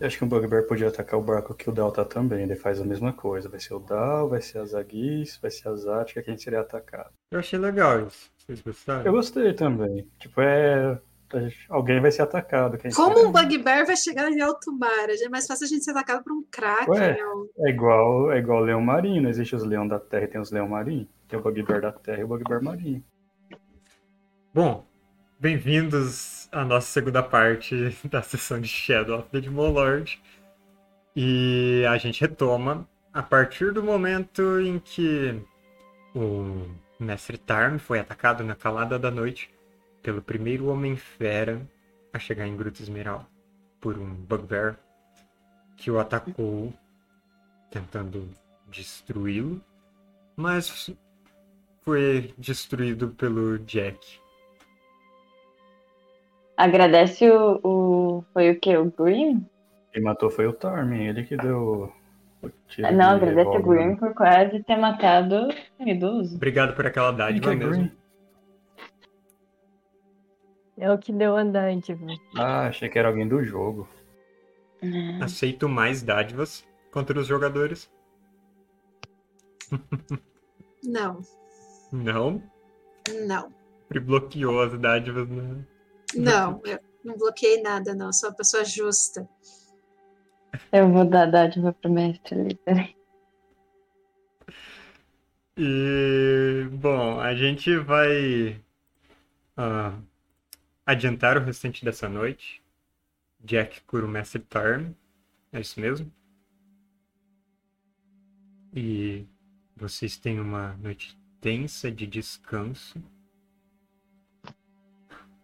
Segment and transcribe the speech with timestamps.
[0.00, 2.42] Eu acho que o Bugbear podia atacar o barco que o Dal tá também.
[2.42, 3.48] Ele faz a mesma coisa.
[3.48, 7.10] Vai ser o Dal, vai ser a Zagis, vai ser a Zatka, quem seria atacado.
[7.32, 8.30] Eu achei legal isso.
[8.38, 9.04] Vocês gostaram?
[9.04, 10.08] Eu gostei também.
[10.18, 11.00] Tipo, é.
[11.68, 12.78] Alguém vai ser atacado.
[12.78, 15.10] Quem Como um Bugbear vai chegar em alto mar?
[15.10, 16.94] É mais fácil a gente ser atacado por um Kraken.
[16.94, 17.18] Ué,
[17.58, 19.22] é igual, é igual leão marinho.
[19.22, 21.06] Não existe os leões da terra e tem os leão marinho.
[21.28, 23.04] Tem o Bugbear da terra e o Bugbear marinho.
[24.54, 24.87] Bom,
[25.40, 30.20] bem-vindos à nossa segunda parte da sessão de Shadow of the Demon Lord.
[31.14, 35.40] E a gente retoma a partir do momento em que
[36.14, 39.48] o Mestre Tarm foi atacado na calada da noite
[40.02, 41.60] pelo primeiro Homem-Fera
[42.12, 43.26] a chegar em Gruta Esmeralda
[43.80, 44.76] por um Bugbear
[45.76, 46.74] que o atacou
[47.70, 48.28] tentando
[48.66, 49.62] destruí-lo,
[50.36, 50.90] mas
[51.84, 54.20] foi destruído pelo Jack.
[56.58, 58.24] Agradece o, o.
[58.32, 58.76] Foi o que?
[58.76, 59.46] O Green?
[59.92, 61.92] Quem matou foi o Tarmin, ele que deu.
[62.92, 65.48] Não, agradece o Green por quase ter matado
[65.78, 66.34] o idoso.
[66.34, 67.90] Obrigado por aquela dádiva é mesmo.
[70.76, 72.06] É o que deu a dádiva.
[72.36, 73.88] Ah, achei que era alguém do jogo.
[74.82, 75.22] É.
[75.22, 77.88] Aceito mais dádivas contra os jogadores.
[80.82, 81.20] Não.
[81.92, 82.42] Não?
[83.26, 83.52] Não.
[83.90, 85.64] Ele bloqueou as dádivas, né?
[86.14, 88.12] Não, eu não bloqueei nada, não.
[88.12, 89.28] Sou uma pessoa justa.
[90.72, 92.96] Eu vou dar dádiva pro mestre ali,
[95.56, 98.52] E, bom, a gente vai
[99.58, 100.00] uh,
[100.86, 102.62] adiantar o restante dessa noite.
[103.40, 104.92] Jack cura o mestre Tarm.
[105.52, 106.12] É isso mesmo?
[108.74, 109.26] E
[109.76, 113.02] vocês têm uma noite tensa de descanso.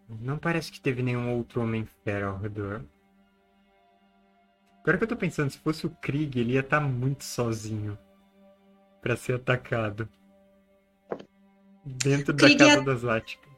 [0.09, 2.85] Não parece que teve nenhum outro Homem-Fera ao redor.
[4.83, 7.99] Agora que eu tô pensando, se fosse o Krieg, ele ia estar tá muito sozinho
[9.01, 10.09] para ser atacado.
[11.85, 12.83] Dentro da casa ia...
[12.83, 13.49] da Zatka.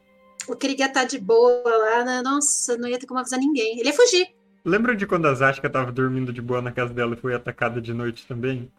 [0.47, 2.21] O Krieg ia estar tá de boa lá, né?
[2.21, 3.77] Nossa, não ia ter como avisar ninguém.
[3.79, 4.27] Ele ia fugir.
[4.63, 7.81] Lembra de quando a Zatka tava dormindo de boa na casa dela e foi atacada
[7.81, 8.71] de noite também?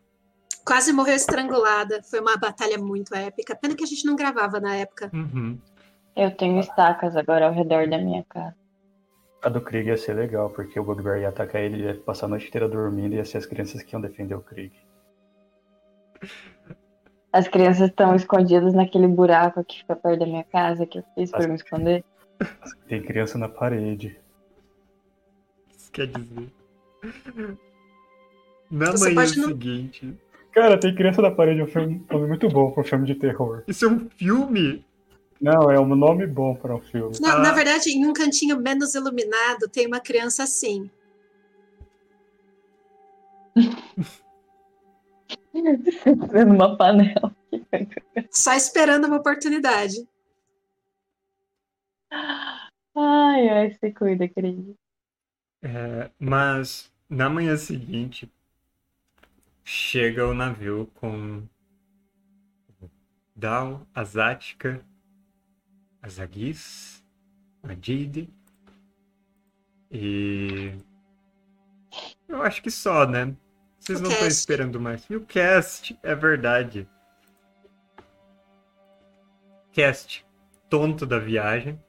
[0.65, 2.03] Quase morreu estrangulada.
[2.03, 3.56] Foi uma batalha muito épica.
[3.56, 5.11] Pena que a gente não gravava na época.
[5.12, 5.59] Uhum.
[6.19, 8.56] Eu tenho estacas agora ao redor da minha casa.
[9.41, 12.31] A do Krieg ia ser legal, porque o Bugbear ia atacar ele, ia passar a
[12.31, 14.73] noite inteira dormindo e ia ser as crianças que iam defender o Krieg.
[17.33, 21.33] As crianças estão escondidas naquele buraco que fica perto da minha casa que eu fiz
[21.33, 21.39] as...
[21.39, 22.05] para me esconder.
[22.89, 24.19] Tem criança na parede.
[25.71, 26.53] Isso quer dizer.
[28.69, 30.19] Na Você manhã seguinte.
[30.50, 33.15] Cara, tem criança na parede, é um filme, filme muito bom para um filme de
[33.15, 33.62] terror.
[33.69, 34.85] Isso é um filme?
[35.41, 37.16] Não, é um nome bom para um filme.
[37.21, 37.38] Não, ah.
[37.38, 40.91] Na verdade, em um cantinho menos iluminado tem uma criança assim.
[46.47, 47.34] uma panela.
[48.31, 50.06] Só esperando uma oportunidade.
[52.10, 54.76] Ai, ai, se cuida, querido.
[55.62, 58.31] É, mas na manhã seguinte
[59.65, 61.43] chega o navio com
[63.34, 64.84] Dal, Azática
[66.03, 67.05] a Zagis,
[67.63, 68.29] a Jade.
[69.91, 70.73] E.
[72.29, 73.35] Eu acho que só, né?
[73.79, 75.09] Vocês o não estão esperando mais.
[75.09, 76.89] E o cast, é verdade.
[79.73, 80.27] Cast,
[80.69, 81.81] tonto da viagem,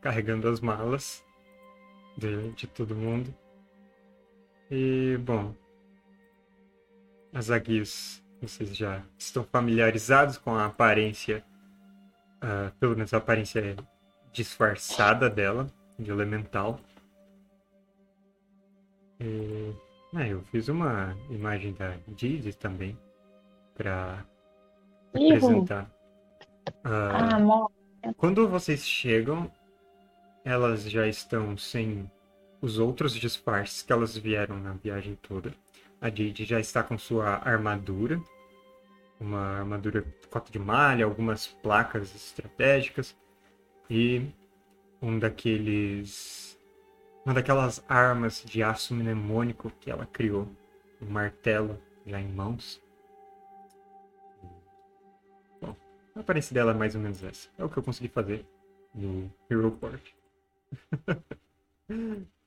[0.00, 1.24] carregando as malas
[2.16, 3.34] de, de todo mundo.
[4.70, 5.54] E, bom,
[7.32, 11.44] as Aguis, vocês já estão familiarizados com a aparência
[12.42, 13.76] uh, pelo menos a aparência
[14.32, 15.66] disfarçada dela,
[15.98, 16.80] de elemental.
[19.20, 19.72] E,
[20.14, 22.98] ah, eu fiz uma imagem da Didi também
[23.74, 24.24] para
[25.08, 25.90] apresentar.
[26.84, 27.68] Uh,
[28.04, 29.50] ah, quando vocês chegam,
[30.44, 32.10] elas já estão sem
[32.60, 35.52] os outros disfarces que elas vieram na viagem toda.
[36.00, 38.20] A Jade já está com sua armadura,
[39.22, 43.16] uma armadura cota de malha, algumas placas estratégicas
[43.88, 44.26] e
[45.00, 46.58] um daqueles
[47.24, 50.48] uma daquelas armas de aço mnemônico que ela criou,
[51.00, 52.82] um martelo já em mãos.
[55.60, 55.76] Bom,
[56.16, 57.48] a aparência dela é mais ou menos essa.
[57.56, 58.44] É o que eu consegui fazer
[58.92, 60.02] no Hero Port.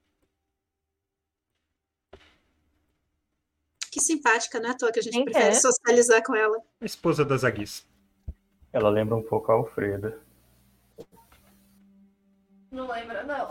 [3.95, 5.53] Que simpática, não é à toa que a gente Quem prefere é?
[5.53, 6.57] socializar com ela.
[6.81, 7.87] A esposa da Zaguis.
[8.73, 10.19] Ela lembra um pouco a Alfreda.
[12.69, 13.47] Não lembra, não.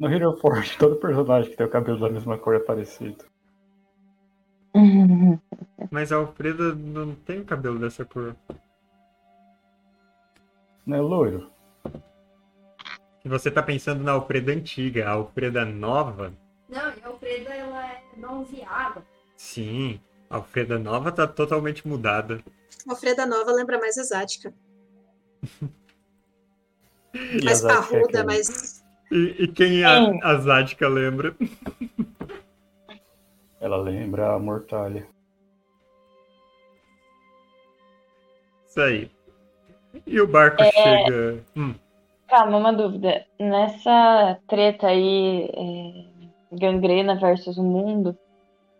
[0.00, 3.26] No Hero Forge, todo personagem que tem o cabelo da mesma cor é parecido.
[5.90, 8.34] Mas a Alfreda não tem o cabelo dessa cor.
[10.86, 11.50] Não é loiro?
[13.22, 16.32] E você tá pensando na Alfreda antiga, a Alfreda nova.
[16.70, 19.04] Não, a Alfreda ela é bronzeada.
[19.56, 19.98] Sim,
[20.28, 22.44] a Alfreda nova tá totalmente mudada.
[22.86, 24.52] A Alfreda nova lembra mais exática.
[27.42, 28.84] mais parruda, é mais.
[29.10, 31.34] E, e quem a, a Zádica lembra?
[33.58, 35.06] Ela lembra a Mortalha.
[38.68, 39.10] Isso aí.
[40.06, 40.70] E o barco é...
[40.70, 41.42] chega.
[41.56, 41.74] Hum.
[42.28, 43.24] Calma, uma dúvida.
[43.40, 46.04] Nessa treta aí, é...
[46.52, 48.18] gangrena versus o mundo,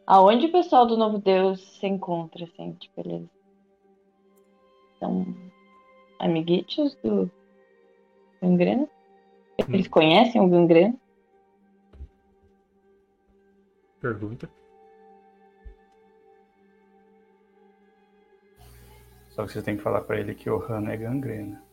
[0.06, 2.72] aonde o pessoal do Novo Deus se encontra, assim?
[2.74, 3.28] Tipo, eles
[4.98, 5.26] são
[6.18, 7.30] amiguitos do
[8.40, 8.88] gangrena?
[9.68, 9.90] Eles hum.
[9.90, 10.96] conhecem o gangrena?
[14.00, 14.48] Pergunta.
[19.30, 21.65] Só que você tem que falar para ele que o Han é gangrena.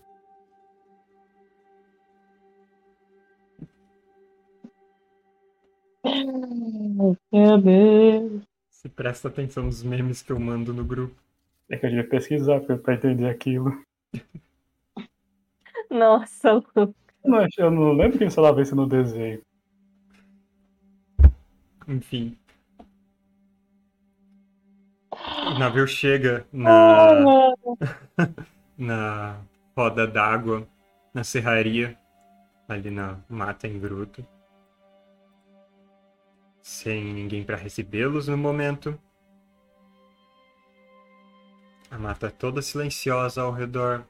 [6.04, 8.44] Meu Deus.
[8.70, 11.16] Se presta atenção nos memes que eu mando no grupo.
[11.70, 13.82] É que eu devia pesquisar pra entender aquilo.
[15.90, 16.62] Nossa,
[17.24, 19.42] Não, eu não lembro quem falava isso no desenho.
[21.88, 22.38] Enfim.
[25.12, 27.54] O navio chega na,
[28.78, 29.38] na
[29.78, 30.68] roda d'água,
[31.14, 31.98] na serraria,
[32.68, 34.26] ali na mata em gruto.
[36.64, 38.98] Sem ninguém para recebê-los no momento.
[41.92, 44.06] A mata toda silenciosa ao redor.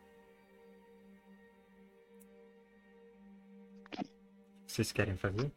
[4.68, 5.52] Vocês querem fazer?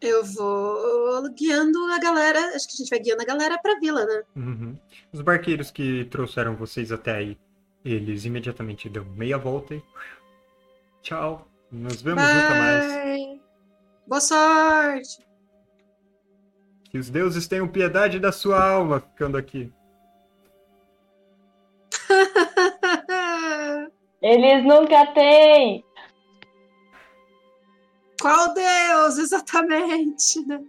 [0.00, 2.38] Eu vou guiando a galera.
[2.54, 4.22] Acho que a gente vai guiando a galera pra vila, né?
[4.36, 4.78] Uhum.
[5.12, 7.38] Os barqueiros que trouxeram vocês até aí,
[7.82, 9.82] eles imediatamente dão meia volta e.
[11.00, 11.48] Tchau.
[11.70, 12.34] Nos vemos Bye.
[12.34, 13.40] nunca mais.
[14.06, 15.31] Boa sorte.
[16.92, 19.72] Que os deuses tenham piedade da sua alma ficando aqui.
[24.20, 25.82] Eles nunca têm.
[28.20, 30.62] Qual Deus, exatamente, né?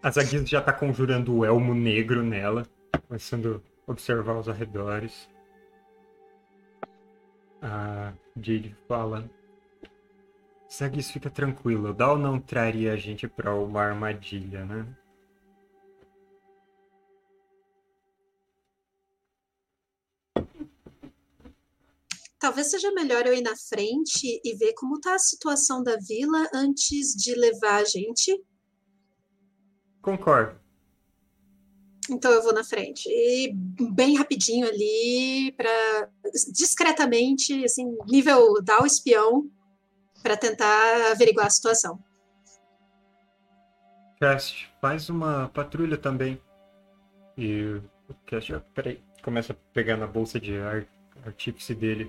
[0.00, 2.64] A Zaguiz já tá conjurando o elmo negro nela,
[3.08, 5.28] começando a observar os arredores.
[7.60, 9.28] A Jade fala:
[10.72, 14.86] Zaguiz, fica tranquilo, o Dal não traria a gente pra uma armadilha, né?
[22.46, 26.48] Talvez seja melhor eu ir na frente e ver como está a situação da vila
[26.54, 28.40] antes de levar a gente.
[30.00, 30.56] Concordo.
[32.08, 33.08] Então eu vou na frente.
[33.08, 33.52] E
[33.92, 36.08] bem rapidinho ali, para
[36.52, 39.50] discretamente, assim, nível dar o espião,
[40.22, 41.98] para tentar averiguar a situação.
[44.20, 46.40] Cast, faz uma patrulha também.
[47.36, 50.86] E o Cast, peraí, começa a pegar na bolsa de ar,
[51.24, 52.08] artífice dele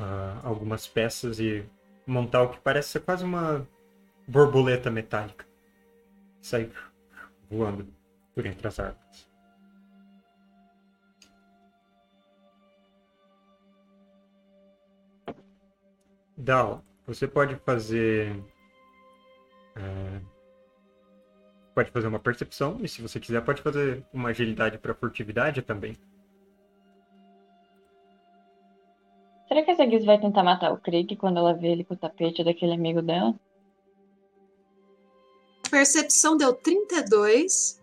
[0.00, 1.64] uh, algumas peças e
[2.06, 3.66] montar o que parece ser quase uma
[4.26, 5.46] borboleta metálica.
[6.40, 6.72] Sair
[7.50, 7.86] voando
[8.34, 9.28] por entre as árvores.
[16.36, 18.34] Dal, você pode fazer.
[19.76, 20.26] Uh,
[21.74, 25.96] pode fazer uma percepção, e se você quiser, pode fazer uma agilidade para furtividade também.
[29.50, 31.96] Será que a Zagiz vai tentar matar o Krieg quando ela vê ele com o
[31.96, 33.34] tapete daquele amigo dela?
[35.68, 37.82] Percepção deu 32.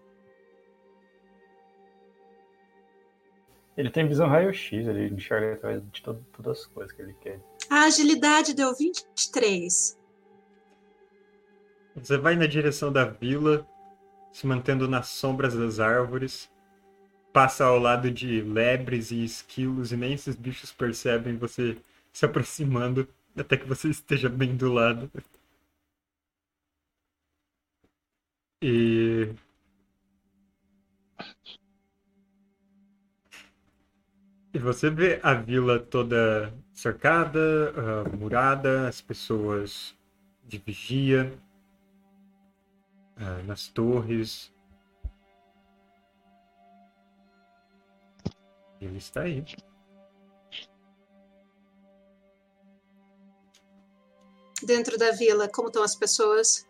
[3.76, 7.42] Ele tem visão raio-x, ele enxerga através de todo, todas as coisas que ele quer.
[7.70, 10.00] A agilidade deu 23.
[11.96, 13.68] Você vai na direção da vila,
[14.32, 16.50] se mantendo nas sombras das árvores
[17.38, 21.78] passa ao lado de lebres e esquilos e nem esses bichos percebem você
[22.12, 25.12] se aproximando até que você esteja bem do lado.
[28.60, 29.30] E.
[34.52, 39.96] E você vê a vila toda cercada, uh, murada, as pessoas
[40.44, 41.32] de vigia,
[43.18, 44.52] uh, nas torres,
[48.82, 49.44] Ele está aí.
[54.64, 56.68] Dentro da vila, como estão as pessoas?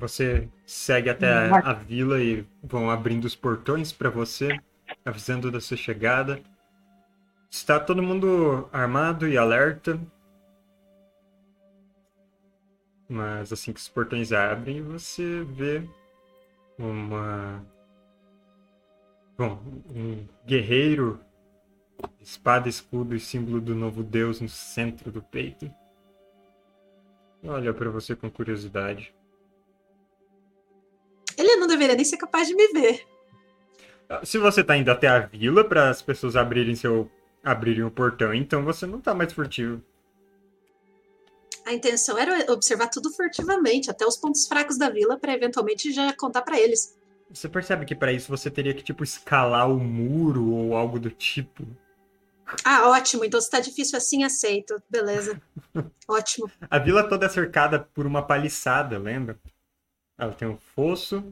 [0.00, 4.58] Você segue até a, a vila e vão abrindo os portões para você,
[5.04, 6.40] avisando da sua chegada.
[7.50, 10.00] Está todo mundo armado e alerta.
[13.06, 15.82] Mas assim que os portões abrem, você vê
[16.78, 17.62] uma.
[19.40, 21.18] Bom, um guerreiro,
[22.20, 25.74] espada, escudo e símbolo do novo deus no centro do peito.
[27.42, 29.14] Olha para você com curiosidade.
[31.38, 33.06] Ele não deveria nem ser capaz de me ver.
[34.24, 37.10] Se você tá indo até a vila para as pessoas abrirem seu
[37.42, 39.82] abrirem o portão, então você não tá mais furtivo.
[41.64, 46.14] A intenção era observar tudo furtivamente, até os pontos fracos da vila, para eventualmente já
[46.14, 46.99] contar para eles.
[47.32, 51.10] Você percebe que para isso você teria que tipo escalar o muro ou algo do
[51.10, 51.64] tipo.
[52.64, 53.24] Ah, ótimo.
[53.24, 54.82] Então se tá difícil assim, aceito.
[54.90, 55.40] Beleza.
[56.08, 56.50] ótimo.
[56.68, 59.38] A vila toda é cercada por uma paliçada, lembra?
[60.18, 61.22] Ela tem um fosso,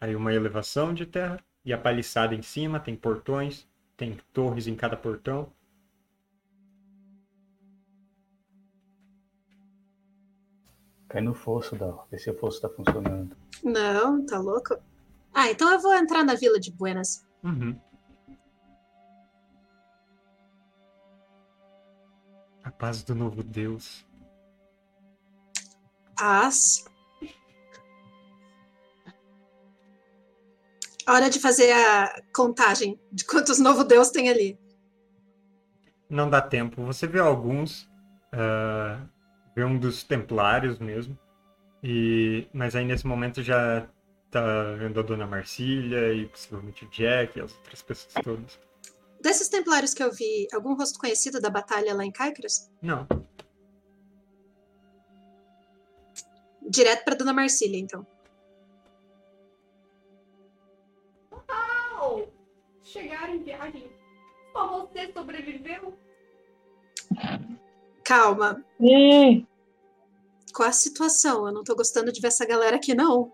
[0.00, 3.66] aí uma elevação de terra e a paliçada em cima, tem portões,
[3.96, 5.52] tem torres em cada portão.
[11.08, 12.06] Cai no fosso, Dal.
[12.08, 13.36] Vê se o fosso tá funcionando.
[13.64, 14.78] Não, tá louco?
[15.32, 17.24] Ah, então eu vou entrar na vila de Buenas.
[17.42, 17.78] Uhum.
[22.62, 24.06] A paz do novo Deus.
[26.16, 26.84] Paz.
[31.08, 34.58] Hora de fazer a contagem de quantos novo Deus tem ali.
[36.08, 36.84] Não dá tempo.
[36.84, 37.88] Você vê alguns.
[38.32, 39.08] Uh,
[39.56, 41.18] vê um dos templários mesmo.
[41.82, 43.88] E, mas aí nesse momento já
[44.30, 48.58] tá vendo a Dona Marcília e possivelmente o Jack e as outras pessoas todas.
[49.20, 52.70] Desses templários que eu vi, algum rosto conhecido da batalha lá em Caicras?
[52.80, 53.06] Não.
[56.62, 58.06] Direto pra Dona Marcília, então.
[62.90, 63.90] chegaram em viagem.
[64.52, 65.94] Só você sobreviveu?
[68.04, 68.64] Calma.
[68.80, 69.46] Sim.
[70.52, 71.46] Qual a situação?
[71.46, 73.32] Eu não tô gostando de ver essa galera aqui, não.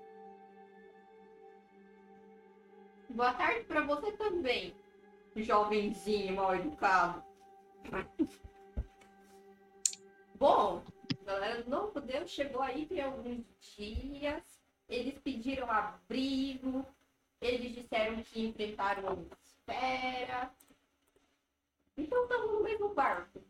[3.17, 4.77] Boa tarde para você também,
[5.35, 7.25] jovenzinho mal educado.
[10.35, 10.85] Bom,
[11.25, 13.43] galera do Novo Deus chegou aí tem alguns
[13.75, 14.61] dias.
[14.87, 16.85] Eles pediram abrigo.
[17.41, 20.53] Eles disseram que enfrentaram espera.
[21.97, 23.41] Então estamos no mesmo barco.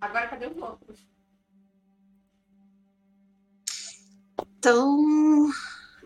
[0.00, 1.04] Agora cadê os outros?
[4.58, 5.50] Então,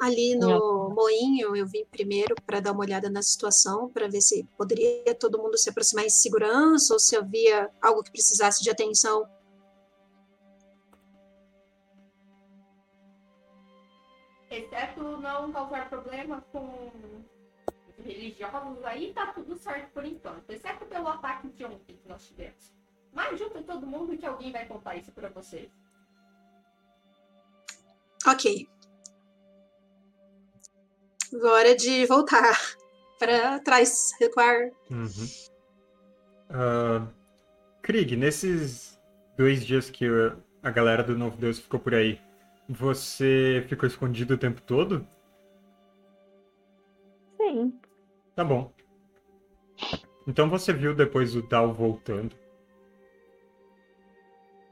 [0.01, 4.45] ali no moinho, eu vim primeiro para dar uma olhada na situação, para ver se
[4.57, 9.27] poderia todo mundo se aproximar em segurança ou se havia algo que precisasse de atenção
[14.51, 16.91] exceto não causar problema com
[18.05, 20.51] religiosos, aí tá tudo certo por enquanto.
[20.51, 22.73] Exceto pelo ataque de ontem que nós tivemos.
[23.13, 25.71] Mas junta todo mundo que alguém vai contar isso para vocês.
[28.27, 28.69] Ok.
[31.33, 32.59] Hora de voltar
[33.19, 34.71] para trás, recuar.
[34.91, 35.07] Uhum.
[36.51, 37.09] Uh,
[37.83, 38.99] Krieg, nesses
[39.37, 40.07] dois dias que
[40.63, 42.21] a galera do Novo Deus ficou por aí,
[42.69, 45.07] você ficou escondido o tempo todo?
[47.37, 47.79] Sim.
[48.35, 48.73] Tá bom.
[50.27, 52.37] Então você viu depois o Dal voltando.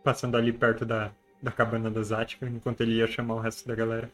[0.05, 1.13] Passando ali perto da,
[1.43, 4.11] da cabana da Zática, enquanto ele ia chamar o resto da galera.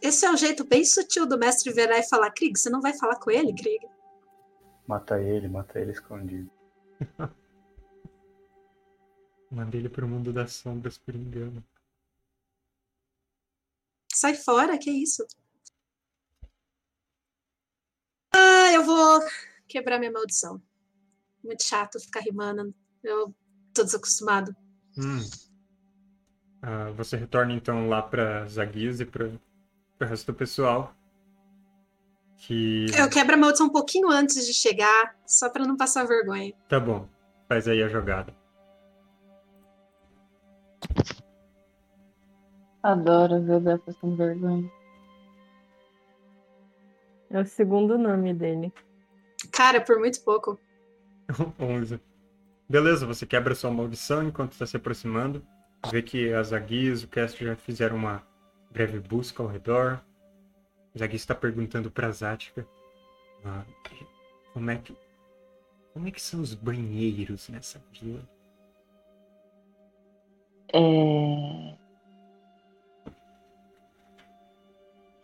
[0.00, 2.96] Esse é um jeito bem sutil do mestre virar e falar: Krieg, você não vai
[2.96, 3.86] falar com ele, Krieg?
[4.86, 6.50] Mata ele, mata ele escondido.
[9.50, 11.64] Mandei ele pro mundo das sombras por engano.
[14.12, 15.26] Sai fora, que isso?
[18.32, 19.20] Ah, eu vou
[19.66, 20.60] quebrar minha maldição.
[21.42, 22.74] Muito chato ficar rimando.
[23.02, 23.34] Eu
[23.72, 24.54] tô desacostumado.
[24.96, 25.20] Hum.
[26.60, 29.30] Ah, você retorna então lá pra Zaguias e pra,
[29.98, 30.94] pro resto do pessoal.
[32.36, 32.86] Que...
[32.96, 36.54] Eu quebro a maldição um pouquinho antes de chegar, só pra não passar vergonha.
[36.68, 37.08] Tá bom.
[37.48, 38.32] Faz aí a jogada.
[42.82, 44.70] Adoro ver o com vergonha.
[47.30, 48.72] É o segundo nome dele.
[49.52, 50.58] Cara, por muito pouco.
[51.58, 52.00] 11.
[52.68, 55.44] Beleza, você quebra sua maldição enquanto está se aproximando.
[55.90, 58.22] Vê que as Aguias o Cast já fizeram uma
[58.70, 60.00] breve busca ao redor.
[60.96, 62.66] Zagui está perguntando para Zática
[63.44, 63.64] ah,
[64.52, 64.96] como é que
[65.92, 68.22] Como é que são os banheiros nessa vila?
[70.72, 71.76] É...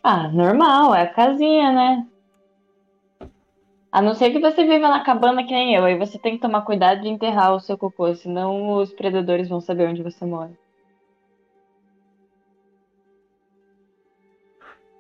[0.03, 2.07] Ah, normal, é a casinha, né?
[3.91, 6.41] A não ser que você viva na cabana que nem eu, aí você tem que
[6.41, 10.53] tomar cuidado de enterrar o seu cocô, senão os predadores vão saber onde você mora.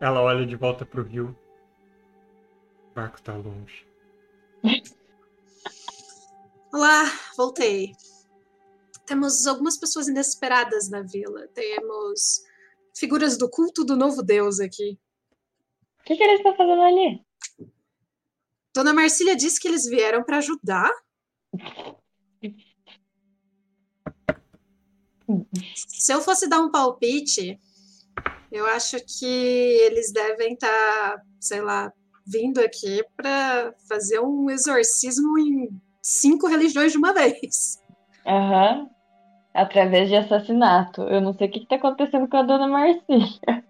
[0.04, 1.34] Ela olha de volta pro rio.
[2.90, 3.86] O barco tá longe.
[6.70, 7.96] Olá, voltei.
[9.06, 11.48] Temos algumas pessoas inesperadas na vila.
[11.54, 12.44] Temos
[12.94, 14.98] figuras do culto do novo deus aqui.
[16.00, 17.24] O que, que eles estão fazendo ali?
[18.74, 20.90] Dona Marcília disse que eles vieram para ajudar.
[25.74, 27.58] Se eu fosse dar um palpite,
[28.54, 31.92] eu acho que eles devem estar, tá, sei lá,
[32.24, 35.68] vindo aqui para fazer um exorcismo em
[36.00, 37.82] cinco religiões de uma vez.
[38.24, 38.78] Aham.
[38.78, 38.90] Uhum.
[39.52, 41.02] Através de assassinato.
[41.02, 43.04] Eu não sei o que está acontecendo com a dona Marcia.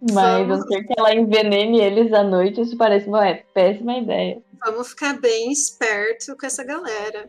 [0.00, 0.58] Mas Vamos...
[0.58, 4.42] eu sei que ela envenene eles à noite, isso parece uma é, péssima ideia.
[4.64, 7.28] Vamos ficar bem esperto com essa galera.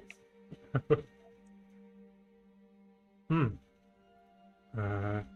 [3.30, 3.56] hum.
[4.74, 5.33] Uh...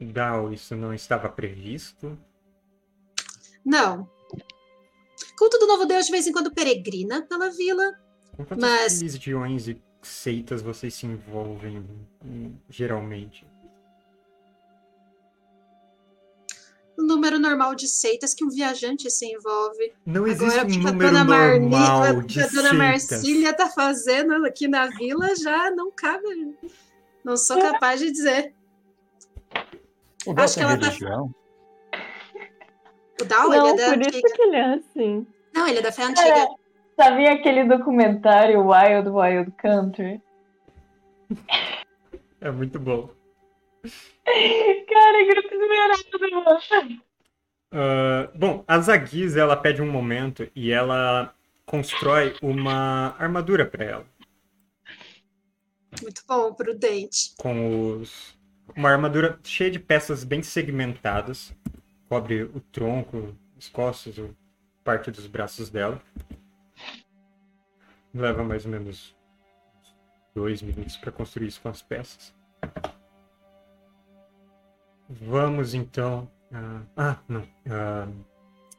[0.00, 2.18] Gal, isso não estava previsto?
[3.64, 4.08] Não.
[5.38, 7.98] Culto do Novo Deus de vez em quando peregrina pela vila.
[8.36, 9.00] Com quantas mas...
[9.00, 11.84] religiões e seitas vocês se envolvem
[12.24, 13.46] hum, geralmente?
[16.96, 19.92] o número normal de seitas que um viajante se envolve.
[20.04, 24.86] Não existe Agora, um número normal Marli, de a dona Marcília tá fazendo aqui na
[24.86, 26.56] vila já não cabe.
[27.22, 28.54] Não sou capaz de dizer.
[30.26, 31.34] O Acho que ela religião?
[31.90, 31.98] tá.
[33.20, 34.26] O Dal, não, ele é da por antiga.
[34.26, 35.26] isso que ele é assim.
[35.54, 36.28] Não, ele é da fé antiga.
[36.28, 36.46] É,
[36.96, 40.20] sabia aquele documentário Wild Wild Country?
[42.40, 43.08] É muito bom.
[44.24, 47.02] Cara, grupo esmeralda.
[47.72, 51.34] Uh, bom, a Zagiz, ela pede um momento e ela
[51.64, 54.06] constrói uma armadura para ela.
[56.02, 57.34] Muito bom, prudente.
[57.38, 58.35] Com os...
[58.74, 61.54] Uma armadura cheia de peças bem segmentadas.
[62.08, 64.16] Cobre o tronco, os costas,
[64.84, 66.00] parte dos braços dela.
[68.14, 69.14] Leva mais ou menos
[70.34, 72.34] dois minutos para construir isso com as peças.
[75.08, 76.30] Vamos então.
[76.50, 77.42] Uh, ah, não.
[77.42, 78.24] Uh,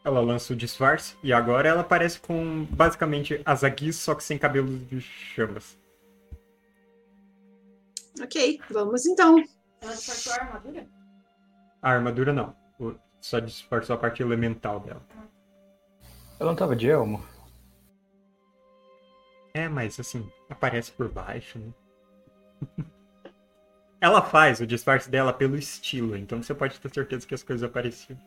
[0.03, 4.37] ela lança o disfarce e agora ela aparece com basicamente as aguis, só que sem
[4.37, 5.77] cabelos de chamas.
[8.21, 9.43] Ok, vamos então.
[9.81, 10.87] Ela disfarçou a armadura?
[11.81, 12.55] A armadura não.
[13.21, 15.01] Só disfarçou a parte elemental dela.
[16.39, 17.23] Ela não tava de elmo?
[19.53, 21.73] É, mas assim, aparece por baixo, né?
[23.99, 27.67] Ela faz o disfarce dela pelo estilo, então você pode ter certeza que as coisas
[27.67, 28.19] apareciam.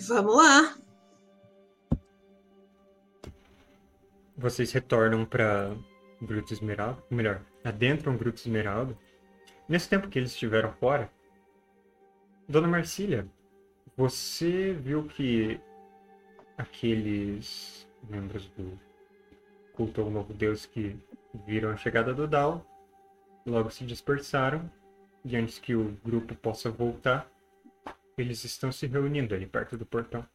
[0.00, 0.74] Vamos lá.
[4.34, 5.76] Vocês retornam para
[6.22, 8.96] Gruta Esmeralda, ou melhor, adentram Gruta Esmeralda.
[9.68, 11.10] Nesse tempo que eles estiveram fora,
[12.48, 13.26] Dona Marcília,
[13.96, 15.60] você viu que
[16.58, 18.78] aqueles membros do
[19.72, 20.96] culto ao novo deus que
[21.46, 22.66] viram a chegada do Dal
[23.46, 24.70] logo se dispersaram
[25.24, 27.30] e antes que o grupo possa voltar,
[28.18, 30.26] eles estão se reunindo ali perto do portão.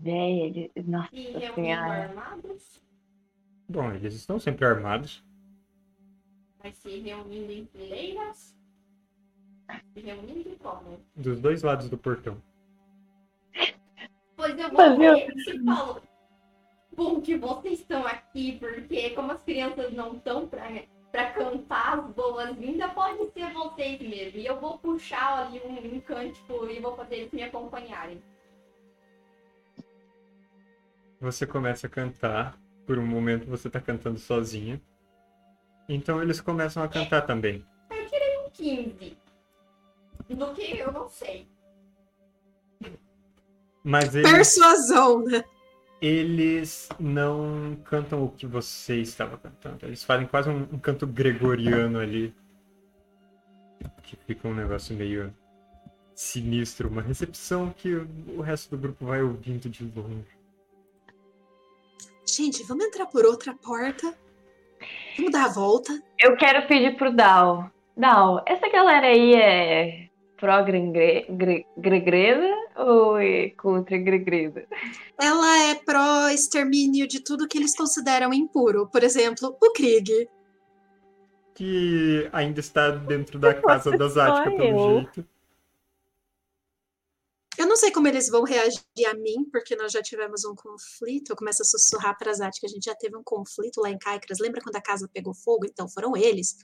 [0.00, 2.04] Velho, nossa e senhora.
[2.04, 2.82] armados?
[3.68, 5.24] Bom, eles estão sempre armados.
[6.62, 8.56] Mas se reunindo em fileiras?
[9.92, 11.00] Se reunindo como?
[11.14, 12.40] Dos dois lados do portão.
[14.36, 16.00] Pois eu vou ver se falou
[16.98, 22.92] bom que vocês estão aqui, porque como as crianças não estão para cantar as boas-vindas,
[22.92, 24.40] pode ser vocês mesmo.
[24.40, 28.20] E eu vou puxar ali um, um cântico e vou fazer eles me acompanharem.
[31.20, 32.58] Você começa a cantar.
[32.86, 34.80] Por um momento você está cantando sozinha.
[35.88, 37.64] Então eles começam a cantar também.
[37.90, 39.18] Eu tirei um 15.
[40.30, 41.46] Do que eu não sei.
[43.82, 44.30] Mas eles...
[44.30, 45.44] Persuasão, né?
[46.00, 49.84] eles não cantam o que você estava cantando.
[49.84, 52.34] Eles fazem quase um, um canto gregoriano ali.
[54.02, 55.34] Que fica um negócio meio
[56.14, 60.37] sinistro, uma recepção que o resto do grupo vai ouvindo de longe.
[62.28, 64.14] Gente, vamos entrar por outra porta.
[65.16, 65.98] Vamos dar a volta.
[66.18, 67.70] Eu quero pedir pro Dal.
[67.96, 74.66] Dal, essa galera aí é pró-gregreda ou é contra gregreda?
[75.20, 78.86] Ela é pró-extermínio de tudo que eles consideram impuro.
[78.86, 80.28] Por exemplo, o Krieg.
[81.54, 85.26] Que ainda está dentro da casa da Zática, pelo jeito.
[87.58, 91.30] Eu não sei como eles vão reagir a mim, porque nós já tivemos um conflito.
[91.30, 93.90] Eu começo a sussurrar para a Zati que a gente já teve um conflito lá
[93.90, 94.38] em Caicras.
[94.38, 95.66] Lembra quando a casa pegou fogo?
[95.66, 96.56] Então foram eles.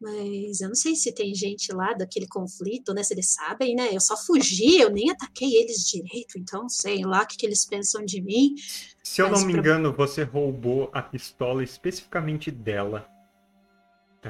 [0.00, 3.02] Mas eu não sei se tem gente lá daquele conflito, né?
[3.02, 3.94] Se eles sabem, né?
[3.94, 7.66] Eu só fugi, eu nem ataquei eles direito, então sei lá o que, que eles
[7.66, 8.54] pensam de mim.
[9.04, 13.06] Se eu não me engano, você roubou a pistola especificamente dela.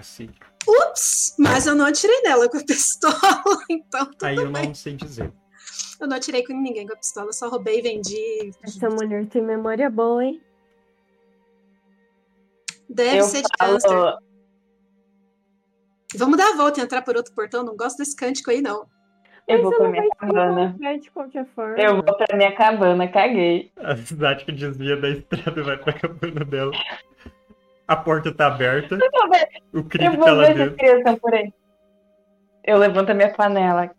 [0.02, 0.30] Sig.
[0.68, 1.34] Ups!
[1.38, 3.14] Mas eu não atirei nela com a pistola,
[3.70, 4.66] então tudo Aí eu bem.
[4.68, 5.32] não sei dizer.
[6.00, 8.50] Eu não atirei com ninguém com a pistola, só roubei e vendi.
[8.62, 10.40] Essa mulher tem memória boa, hein?
[12.88, 14.16] Deve eu ser de falo, câncer.
[16.16, 17.64] Vamos dar a volta e entrar por outro portão.
[17.64, 18.86] Não gosto desse cântico aí, não.
[19.48, 20.64] eu vou pra minha cabana.
[20.66, 21.78] encontrar de qualquer forma.
[21.78, 23.72] Eu vou pra minha cabana, caguei.
[23.76, 26.72] A Zática desvia da estrada e vai pra cabana dela.
[27.88, 28.96] A porta tá aberta.
[29.72, 30.76] O eu Krieg tá vou lá dentro.
[30.76, 31.52] crianças estão por aí.
[32.64, 33.90] Eu levanto a minha panela.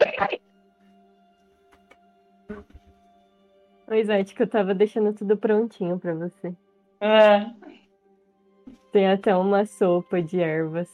[3.88, 6.54] Oi, Zete, que eu tava deixando tudo prontinho pra você.
[7.00, 7.54] Ah,
[8.92, 10.90] Tem até uma sopa de ervas.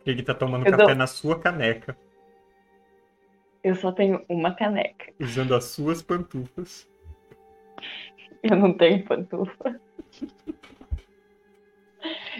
[0.00, 1.96] O Krieg tá tomando Eu café dou- na sua caneca,
[3.62, 5.12] eu só tenho uma caneca.
[5.20, 6.88] usando as suas pantufas.
[8.42, 9.80] Eu não tenho pantufa.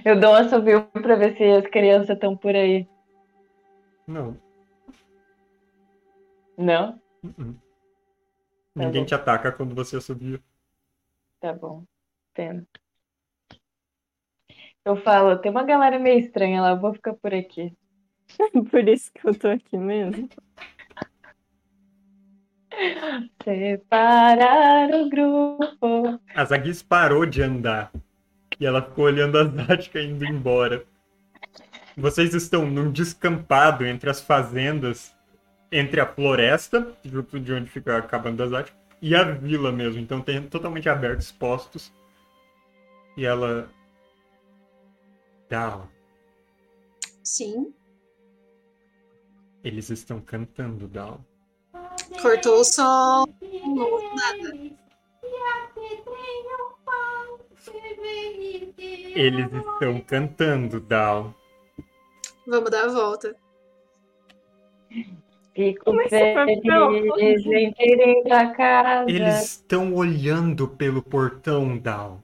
[0.04, 2.86] Eu dou um assovio pra ver se as crianças estão por aí.
[4.06, 4.36] Não.
[6.56, 7.00] Não?
[7.24, 7.54] uh-uh.
[7.54, 7.60] Tá
[8.74, 9.06] Ninguém bom.
[9.06, 10.42] te ataca quando você subir.
[11.40, 11.84] Tá bom.
[12.34, 12.66] Pena.
[14.84, 17.76] Eu falo, tem uma galera meio estranha lá, eu vou ficar por aqui.
[18.70, 20.28] Por isso que eu tô aqui mesmo.
[23.44, 26.20] Separar o grupo.
[26.34, 27.92] A Zagis parou de andar.
[28.62, 30.86] E ela ficou olhando a Zática indo embora.
[31.96, 35.12] Vocês estão num descampado entre as fazendas,
[35.72, 40.00] entre a floresta, junto de onde fica a cabana da Zática, e a vila mesmo.
[40.00, 41.92] Então tem totalmente abertos, expostos.
[43.16, 43.68] E ela.
[45.50, 45.90] Dal,
[47.24, 47.74] Sim.
[49.64, 51.20] eles estão cantando, Dal.
[52.22, 53.26] Cortou o som.
[59.14, 61.34] Eles estão cantando, Dal.
[62.46, 63.36] Vamos dar a volta.
[65.54, 69.10] Fico é feliz em irem pra casa.
[69.10, 72.22] Eles estão olhando pelo portão, Dal.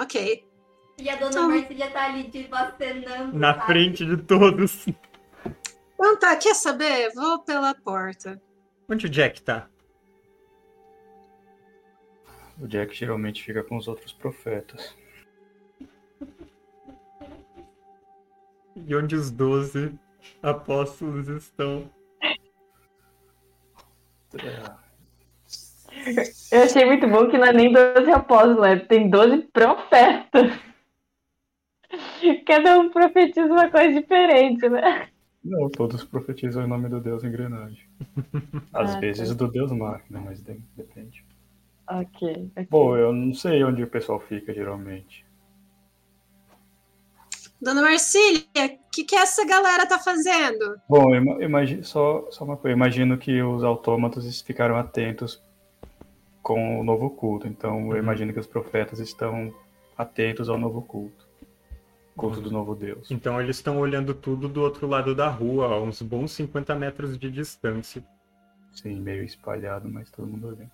[0.00, 0.44] Ok.
[0.98, 1.48] E a dona Então.
[1.48, 3.38] Marcília tá ali tipo acenando.
[3.38, 3.66] Na sabe?
[3.66, 4.86] frente de todos.
[5.94, 7.10] Então tá, quer saber?
[7.14, 8.40] Vou pela porta.
[8.88, 9.68] Onde o Jack tá?
[12.60, 14.94] O Jack geralmente fica com os outros profetas.
[18.76, 19.92] E onde os doze
[20.42, 21.90] apóstolos estão?
[24.34, 24.70] É,
[26.56, 28.76] Eu achei muito bom que não é nem 12 apóstolos, né?
[28.76, 30.52] tem 12 profetas.
[32.46, 35.08] Cada um profetiza uma coisa diferente, né?
[35.44, 37.86] Não, todos profetizam em nome do Deus engrenagem.
[38.72, 39.34] Às Ah, vezes tá.
[39.34, 41.24] do Deus máquina, mas de- depende.
[41.90, 42.50] Ok.
[42.52, 42.66] ok.
[42.70, 45.24] Bom, eu não sei onde o pessoal fica geralmente.
[47.60, 50.80] Dona Marcília, o que, que essa galera tá fazendo?
[50.88, 55.42] Bom, eu ima- imagi- só, só uma coisa, eu imagino que os autômatos ficaram atentos
[56.42, 57.96] com o novo culto, então eu Uhum.
[57.96, 59.52] imagino que os profetas estão
[59.96, 61.26] atentos ao novo culto.
[62.16, 63.10] Culto do novo Deus.
[63.10, 67.16] Então eles estão olhando tudo do outro lado da rua, a uns bons 50 metros
[67.18, 68.02] de distância.
[68.72, 70.70] Sim, meio espalhado, mas todo mundo olhando.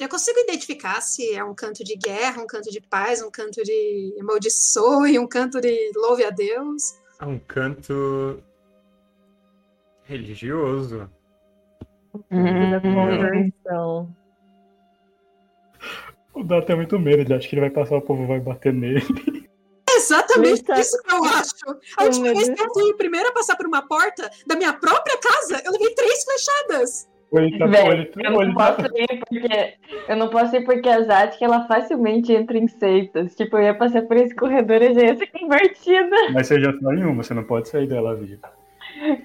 [0.00, 3.62] Eu consigo identificar se é um canto de guerra, um canto de paz, um canto
[3.62, 6.94] de amaldiçoe, um canto de louve a Deus.
[7.18, 8.42] Há um canto
[10.04, 11.10] religioso.
[12.30, 12.70] Hum.
[12.70, 14.16] Da conversão.
[16.32, 18.72] O Dá até muito medo, ele acha que ele vai passar, o povo vai bater
[18.72, 19.04] nele.
[19.86, 20.80] É exatamente Eita.
[20.80, 21.80] isso que eu acho.
[21.98, 25.18] A última vez que eu fui primeiro a passar por uma porta da minha própria
[25.18, 27.10] casa, eu levei três flechadas.
[27.32, 29.74] Ele tá, ou Véi, ele, eu ou não ele tá- posso ir porque
[30.08, 33.36] eu não posso ir porque a Zatka ela facilmente entra em seitas.
[33.36, 36.16] Tipo, eu ia passar por esse corredor e já ia ser convertida.
[36.32, 38.50] Mas você já tá em uma, você não pode sair dela viva.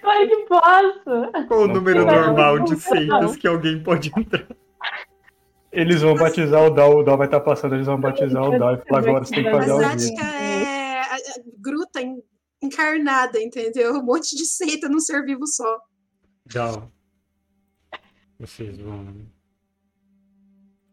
[0.01, 1.47] Claro que posso.
[1.47, 2.15] Qual o número pode.
[2.15, 2.79] normal de Não.
[2.79, 4.45] seitas que alguém pode entrar?
[5.71, 8.57] Eles vão batizar o Dal, o Dal vai estar tá passando, eles vão batizar o
[8.57, 11.19] Dal e falar agora você tem que fazer o Zática é a, a
[11.59, 11.99] gruta
[12.61, 13.95] encarnada, entendeu?
[13.95, 15.79] Um monte de seita num ser vivo só.
[16.45, 16.91] Dal.
[18.39, 19.25] Vocês vão.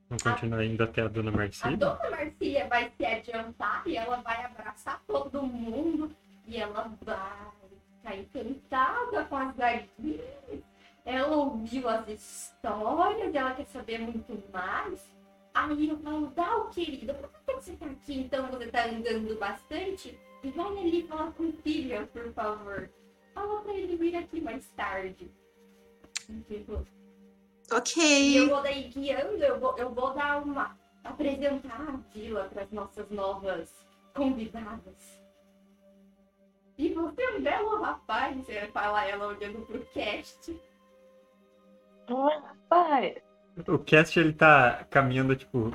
[0.08, 1.70] Vão continuar indo até a Dona Marcia?
[1.70, 6.14] A Dona Marcia vai se adiantar e ela vai abraçar todo mundo
[6.46, 7.52] e ela vai
[7.96, 10.62] ficar encantada com as galinhas
[11.04, 15.10] ela ouviu as histórias, ela quer saber muito mais.
[15.54, 18.46] Aí eu falo, dá o querido, por que você tá aqui então?
[18.50, 20.18] Você tá andando bastante?
[20.42, 22.90] E vai ali falar com o filho, por favor.
[23.34, 25.30] Fala pra ele vir aqui mais tarde.
[26.48, 26.86] Tipo,
[27.72, 28.02] ok.
[28.02, 30.76] E eu vou daí guiando, eu vou, eu vou dar uma.
[31.04, 35.22] apresentar a vila para as nossas novas convidadas.
[36.78, 40.58] E você é um belo rapaz, você fala ela olhando pro cast.
[43.68, 45.72] O cast ele tá caminhando tipo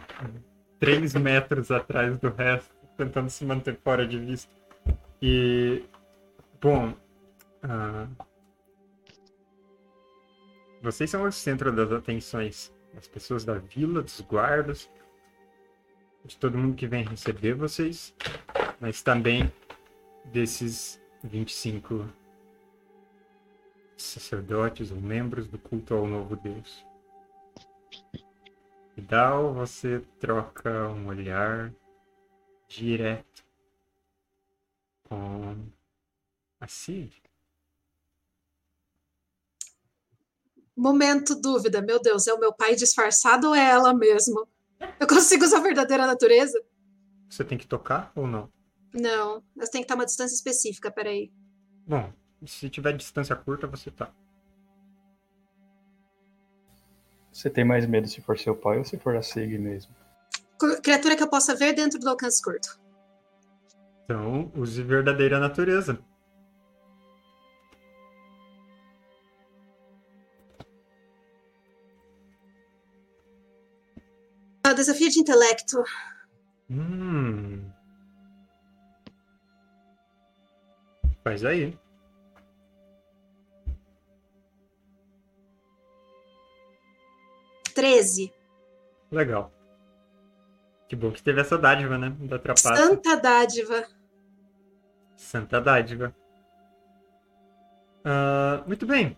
[0.79, 4.51] 3 metros atrás do resto, tentando se manter fora de vista.
[5.21, 5.83] E
[6.61, 6.89] bom,
[7.63, 8.25] uh,
[10.87, 14.89] vocês são o centro das atenções das pessoas da vila, dos guardas,
[16.23, 18.15] de todo mundo que vem receber vocês,
[18.79, 19.51] mas também
[20.23, 22.07] desses 25
[23.97, 26.85] sacerdotes ou membros do culto ao novo Deus.
[28.95, 31.69] E Dal, você troca um olhar
[32.69, 33.43] direto
[35.03, 35.53] com
[36.61, 37.26] a Cid.
[40.77, 44.47] Momento dúvida, meu Deus, é o meu pai disfarçado ou é ela mesmo?
[44.99, 46.63] Eu consigo usar a verdadeira natureza?
[47.27, 48.47] Você tem que tocar ou não?
[48.93, 51.31] Não, mas tem que estar uma distância específica, peraí.
[51.87, 52.13] Bom,
[52.45, 54.13] se tiver distância curta, você tá.
[57.31, 59.95] Você tem mais medo se for seu pai ou se for a Sig mesmo?
[60.83, 62.79] Criatura que eu possa ver dentro do alcance curto.
[64.03, 65.99] Então, use verdadeira natureza.
[74.67, 75.81] Ah, desafio de intelecto.
[76.69, 77.71] Hum.
[81.23, 81.79] Faz aí.
[87.73, 88.33] 13.
[89.09, 89.53] Legal.
[90.89, 92.13] Que bom que teve essa dádiva, né?
[92.19, 92.75] Da trapaça.
[92.75, 93.87] Santa dádiva.
[95.15, 96.13] Santa dádiva.
[98.03, 99.17] Uh, muito bem.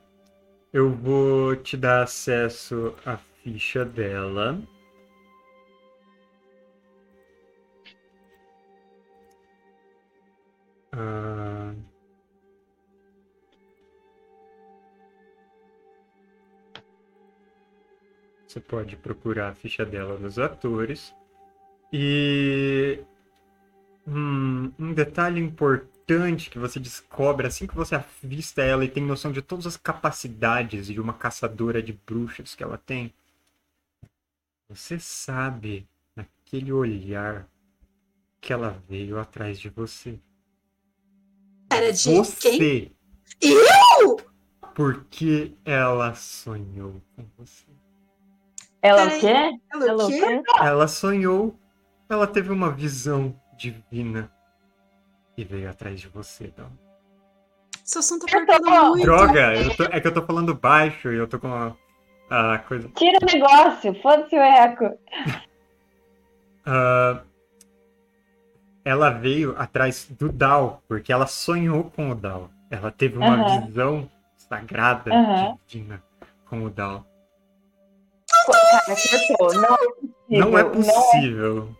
[0.71, 4.61] Eu vou te dar acesso à ficha dela.
[10.99, 11.75] Uh...
[18.45, 21.13] Você pode procurar a ficha dela nos atores.
[21.93, 22.99] E
[24.07, 29.31] hum, um detalhe importante que você descobre assim que você avista ela e tem noção
[29.31, 33.13] de todas as capacidades de uma caçadora de bruxas que ela tem.
[34.67, 37.47] Você sabe, naquele olhar,
[38.41, 40.19] que ela veio atrás de você.
[41.69, 42.57] Era de você.
[42.57, 42.95] quem?
[43.41, 44.17] Eu?
[44.73, 47.65] Porque ela sonhou com você.
[48.81, 49.59] Ela o quê?
[49.73, 50.43] Ela o quê?
[50.61, 51.55] Ela sonhou.
[52.09, 54.31] Ela teve uma visão divina
[55.37, 56.71] e veio atrás de você, então.
[57.83, 59.03] Seu som tá apertando muito.
[59.03, 61.75] Droga, tô, é que eu tô falando baixo e eu tô com a,
[62.29, 62.89] a coisa.
[62.95, 64.85] Tira o negócio, foda-se o eco.
[66.67, 67.28] uh,
[68.83, 72.49] ela veio atrás do Dal, porque ela sonhou com o Dal.
[72.69, 73.65] Ela teve uma uh -huh.
[73.65, 75.59] visão sagrada, uh -huh.
[75.67, 76.01] divina
[76.45, 77.05] com o Dal.
[78.45, 80.09] Cara, não, é possível.
[80.29, 81.75] Não é possível.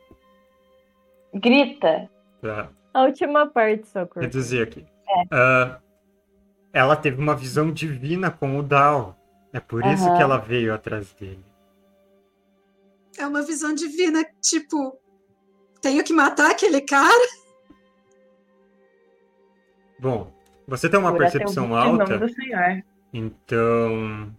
[1.33, 2.09] Grita.
[2.41, 2.69] Tá.
[2.93, 4.85] A última parte só, Quer dizer aqui.
[5.07, 5.21] É.
[5.23, 5.75] Uh,
[6.73, 9.15] ela teve uma visão divina com o Dal.
[9.51, 9.93] É por uhum.
[9.93, 11.43] isso que ela veio atrás dele.
[13.17, 14.97] É uma visão divina, tipo,
[15.81, 17.27] tenho que matar aquele cara?
[19.99, 20.31] Bom,
[20.67, 22.19] você tem uma percepção alta.
[23.11, 24.33] Então,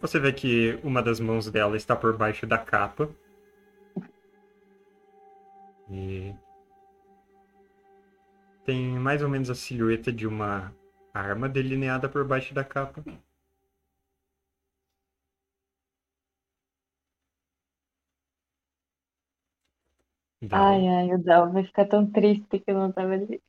[0.00, 3.08] você vê que uma das mãos dela está por baixo da capa.
[5.90, 6.34] E
[8.64, 10.72] tem mais ou menos a silhueta de uma
[11.12, 13.04] arma delineada por baixo da capa.
[20.50, 23.40] Ai, ai, o Dal vai ficar tão triste que eu não tava ali.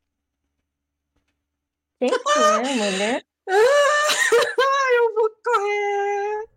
[2.00, 3.26] Quem que é, mulher?
[3.48, 6.54] eu vou correr!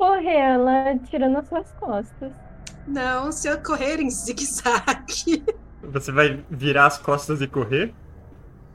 [0.00, 2.32] correr ela tirando as suas costas.
[2.86, 5.44] Não, se eu correr em zigue-zague.
[5.82, 7.92] Você vai virar as costas e correr?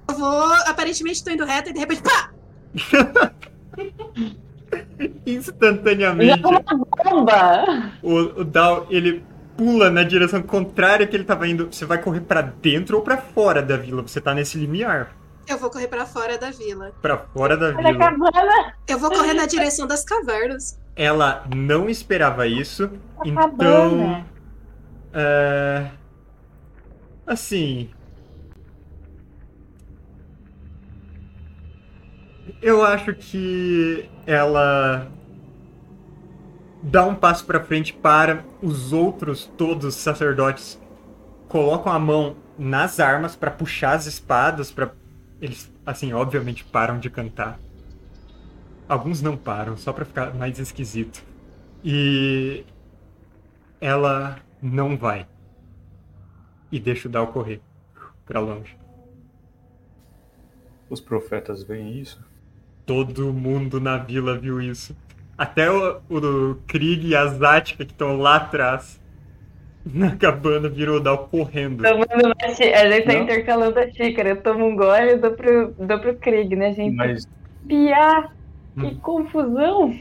[0.08, 2.32] Eu vou, aparentemente tô indo reto e de repente, pá!
[5.26, 6.44] Instantaneamente.
[6.46, 7.92] Uma bomba!
[8.04, 9.26] O, o Dal, ele
[9.58, 11.68] pula na direção contrária que ele tava indo.
[11.72, 14.02] Você vai correr para dentro ou para fora da vila?
[14.02, 15.16] Você tá nesse limiar.
[15.48, 16.92] Eu vou correr para fora da vila.
[17.02, 18.74] Para fora da Olha vila.
[18.88, 20.80] Eu vou correr na direção das cavernas.
[20.96, 22.90] Ela não esperava isso,
[23.20, 24.26] A então.
[25.14, 25.88] É...
[27.28, 27.90] Assim.
[32.62, 35.08] Eu acho que ela
[36.86, 40.80] dá um passo pra frente para os outros todos sacerdotes
[41.48, 44.92] colocam a mão nas armas pra puxar as espadas para
[45.42, 47.60] eles assim obviamente param de cantar.
[48.88, 51.24] Alguns não param só pra ficar mais esquisito.
[51.84, 52.64] E
[53.82, 55.28] ela não vai.
[56.72, 57.62] E deixa o Dal correr
[58.28, 58.78] pra longe.
[60.88, 62.24] Os profetas veem isso.
[62.86, 64.96] Todo mundo na vila viu isso.
[65.38, 69.02] Até o, o Krieg e a Zatka que estão lá atrás.
[69.86, 71.84] Na cabana virou o Dal correndo.
[71.84, 73.22] Tomando uma xí- A gente tá Não.
[73.24, 74.30] intercalando a xícara.
[74.30, 76.96] Eu tomo um gole e dou pro, dou pro Krieg, né, gente?
[76.96, 77.28] Mas,
[77.68, 78.34] Piar!
[78.80, 79.00] Que Hum.
[79.00, 79.98] confusão!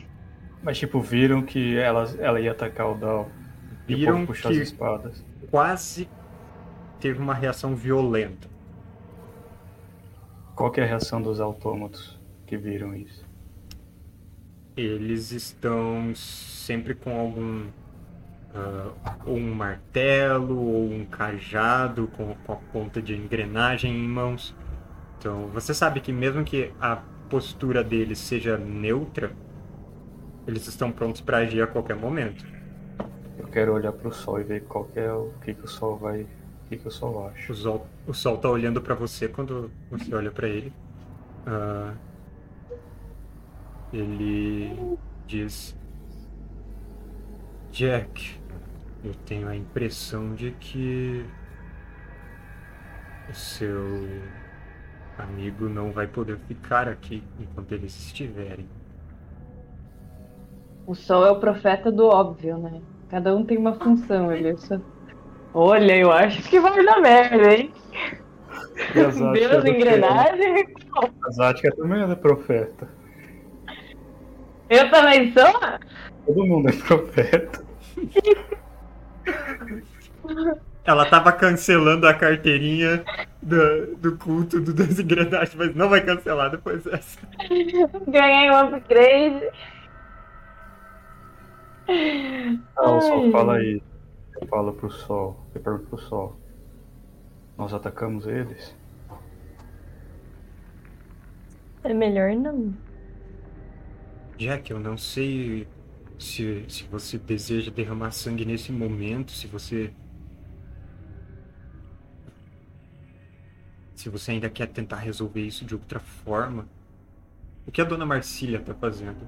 [0.62, 3.23] mas tipo, viram que ela, ela ia atacar o Dal.
[3.25, 5.23] O Viram puxou que- as espadas.
[5.51, 6.09] Quase
[6.99, 8.49] teve uma reação violenta.
[10.57, 13.23] Qual que é a reação dos autômatos que viram isso?
[14.76, 17.72] Eles estão sempre com algum.
[18.54, 24.56] ah, ou um martelo, ou um cajado com, com a ponta de engrenagem em mãos.
[25.18, 26.96] Então, você sabe que mesmo que a
[27.28, 29.37] postura deles seja neutra,
[30.46, 32.46] eles estão prontos para agir a qualquer momento.
[33.38, 35.98] Eu quero olhar pro sol e ver qual que é o que, que o sol
[35.98, 36.22] vai.
[36.22, 37.52] O que, que o sol acha.
[37.52, 40.72] O sol, o sol tá olhando para você quando você olha para ele.
[41.46, 41.94] Ah,
[43.94, 45.76] ele diz:
[47.70, 48.40] Jack,
[49.04, 51.24] eu tenho a impressão de que
[53.30, 54.09] o seu
[55.18, 58.68] amigo não vai poder ficar aqui enquanto eles estiverem.
[60.87, 62.80] O sol é o profeta do óbvio, né?
[63.09, 64.78] Cada um tem uma função, ele só...
[65.54, 67.72] Olha, eu acho que vai dar merda, hein?
[68.92, 69.14] Deus
[69.62, 69.70] quê?
[69.70, 70.66] engrenagem.
[71.24, 72.88] A Zatka também é profeta.
[74.68, 75.53] Eu também sou?
[76.27, 77.64] Todo mundo é profeta.
[80.85, 83.03] Ela tava cancelando a carteirinha
[83.42, 87.18] do, do culto do desengrenagem, mas não vai cancelar depois dessa.
[88.07, 89.48] Ganhei um upgrade.
[92.77, 93.83] Ah, o sol fala aí.
[94.40, 95.40] Eu falo pro sol.
[95.55, 96.37] Eu pergunto pro sol.
[97.57, 98.77] Nós atacamos eles?
[101.83, 102.74] É melhor não.
[104.37, 105.68] Jack, eu não sei
[106.18, 109.92] se, se você deseja derramar sangue nesse momento, se você.
[113.94, 116.68] Se você ainda quer tentar resolver isso de outra forma.
[117.66, 119.27] O que a dona Marcília tá fazendo?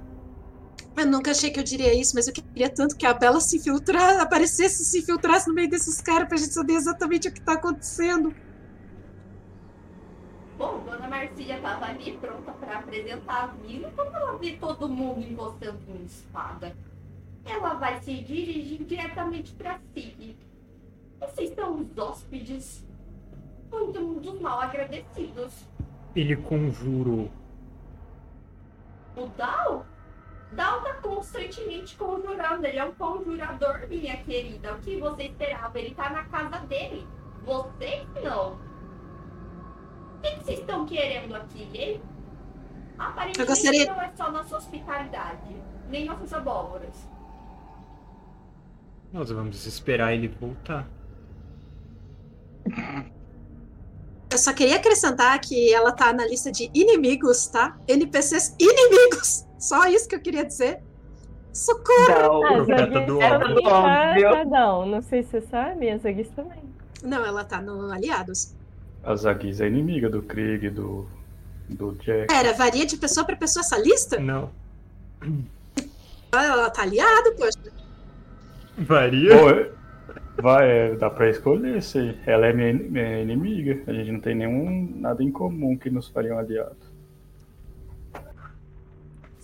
[0.96, 3.58] Eu nunca achei que eu diria isso, mas eu queria tanto que a Bela se
[3.58, 7.52] infiltrasse, aparecesse se infiltrasse no meio desses caras pra gente saber exatamente o que tá
[7.52, 8.34] acontecendo.
[11.16, 13.90] Marcília tava ali pronta pra apresentar a vila.
[13.96, 16.76] Quando ela vê todo mundo encostando uma espada,
[17.46, 20.36] ela vai se dirigir diretamente pra Sig.
[21.18, 22.86] Vocês são os hóspedes
[23.70, 25.64] muito dos mal agradecidos.
[26.14, 27.30] Ele conjurou.
[29.16, 29.86] O Dal?
[30.52, 32.66] Dal tá constantemente conjurando.
[32.66, 34.74] Ele é um conjurador, minha querida.
[34.74, 35.78] O que você esperava?
[35.78, 37.06] Ele tá na casa dele.
[37.42, 38.65] Vocês não.
[40.16, 42.00] O que que vocês estão querendo aqui, hein?
[42.98, 45.56] Aparentemente Eu gostaria- não é só nossa hospitalidade,
[45.90, 46.94] nem nossas abóboras.
[49.12, 50.88] Nós vamos esperar ele voltar.
[54.30, 57.78] Eu só queria acrescentar que ela tá na lista de inimigos, tá?
[57.86, 59.46] NPCs inimigos!
[59.58, 60.82] Só isso que eu queria dizer.
[61.52, 62.08] Socorro!
[62.08, 62.44] Não.
[62.44, 63.62] Ah, profeta Zagis do óbvio.
[63.62, 64.86] tá, tá down.
[64.86, 66.62] Não sei se você sabe, a Zagis também.
[67.02, 68.54] Não, ela tá no Aliados.
[69.06, 71.06] A Zagiz é inimiga do Krieg, do.
[71.68, 72.26] do Jack.
[72.26, 74.18] Pera, varia de pessoa pra pessoa essa lista?
[74.18, 74.50] Não.
[76.32, 77.72] Ela tá aliado, poxa.
[78.76, 79.38] Varia?
[79.38, 79.70] Pô, é-
[80.42, 83.80] vai, é, dá pra escolher se ela é minha, in- minha inimiga.
[83.86, 86.76] A gente não tem nenhum nada em comum que nos faria um aliado.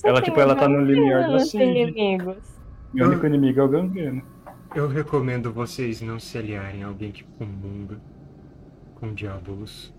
[0.05, 1.63] Ela, tipo, ela tá no limiar da Cid.
[1.63, 2.37] inimigos.
[2.93, 4.23] Meu único inimigo é o gangreno.
[4.75, 7.99] Eu recomendo vocês não se aliarem a alguém que comunga
[9.03, 9.93] com diabolos.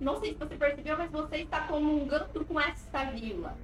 [0.00, 3.54] Não sei se você percebeu, mas você está comungando com essa vila.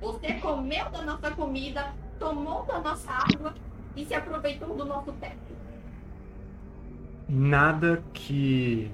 [0.00, 3.54] Você comeu da nossa comida, tomou da nossa água
[3.94, 5.54] e se aproveitou do nosso teto.
[7.28, 8.90] Nada que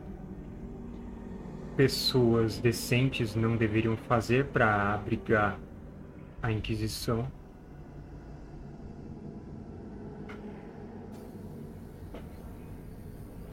[1.76, 5.56] pessoas decentes não deveriam fazer para abrigar
[6.42, 7.30] a Inquisição.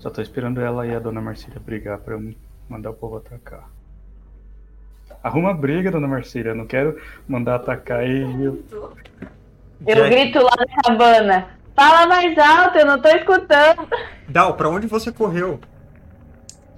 [0.07, 2.33] Só tô esperando ela e a dona Marcília brigar pra eu
[2.69, 3.69] mandar o povo atacar.
[5.21, 6.51] Arruma briga, dona Marcília.
[6.51, 6.97] Eu não quero
[7.27, 8.63] mandar atacar e eu.
[9.85, 11.49] Eu grito lá na cabana.
[11.75, 13.85] Fala mais alto, eu não tô escutando.
[14.29, 15.59] Dal, pra onde você correu?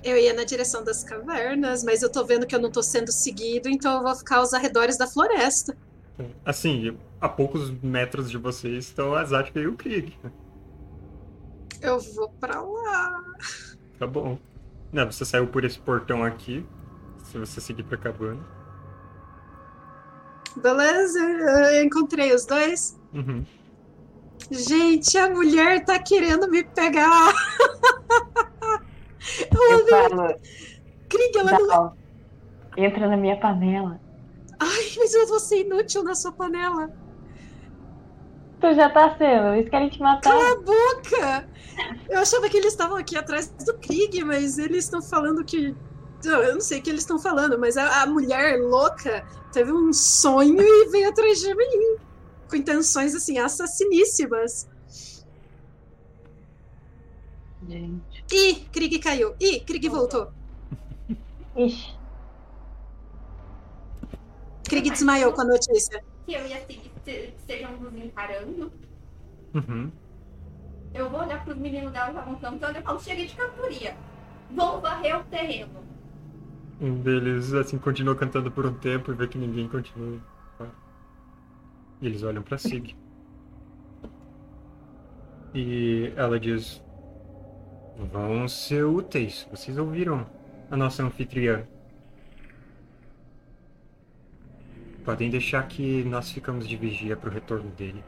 [0.03, 3.11] Eu ia na direção das cavernas, mas eu tô vendo que eu não tô sendo
[3.11, 5.77] seguido, então eu vou ficar aos arredores da floresta.
[6.43, 10.17] Assim, a poucos metros de vocês estão a Zatka e o Krieg.
[11.81, 13.23] Eu vou pra lá.
[13.97, 14.37] Tá bom.
[14.91, 16.65] Não, você saiu por esse portão aqui.
[17.23, 18.39] Se você seguir pra cabana.
[20.55, 21.19] Beleza?
[21.19, 22.99] Eu encontrei os dois.
[23.13, 23.45] Uhum.
[24.49, 27.33] Gente, a mulher tá querendo me pegar.
[29.51, 30.35] Eu falo,
[31.09, 31.67] Krieg, ela não.
[31.67, 31.97] Dal,
[32.77, 33.99] entra na minha panela.
[34.59, 36.91] Ai, mas eu vou ser inútil na sua panela.
[38.61, 40.31] Tu já tá sendo, eles querem te matar.
[40.31, 41.49] Cala a boca!
[42.09, 45.73] Eu achava que eles estavam aqui atrás do Krieg, mas eles estão falando que.
[46.25, 49.71] Não, Eu não sei o que eles estão falando, mas a, a mulher louca teve
[49.71, 51.95] um sonho e veio atrás de mim.
[52.49, 54.67] Com intenções, assim, assassiníssimas.
[57.67, 58.23] Gente.
[58.31, 59.33] Ih, Krieg caiu.
[59.39, 60.31] Ih, Krieg voltou.
[61.55, 61.93] Ixi,
[64.65, 66.03] Krieg desmaiou com a notícia.
[66.27, 68.71] Eu ia seguir, se- estejam nos encarando.
[69.53, 69.91] Uhum.
[70.93, 73.95] Eu vou olhar pros meninos dela que estavam cantando e falo, chega de cantoria.
[74.51, 75.83] Vão varrer o terreno.
[76.81, 80.19] Um deles, assim, continua cantando por um tempo e vê que ninguém continua.
[82.01, 82.95] E eles olham pra Sig.
[85.53, 86.81] E ela diz:
[88.11, 89.47] Vão ser úteis.
[89.51, 90.25] Vocês ouviram
[90.71, 91.67] a nossa anfitriã.
[95.09, 98.03] Podem deixar que nós ficamos de vigia pro retorno dele.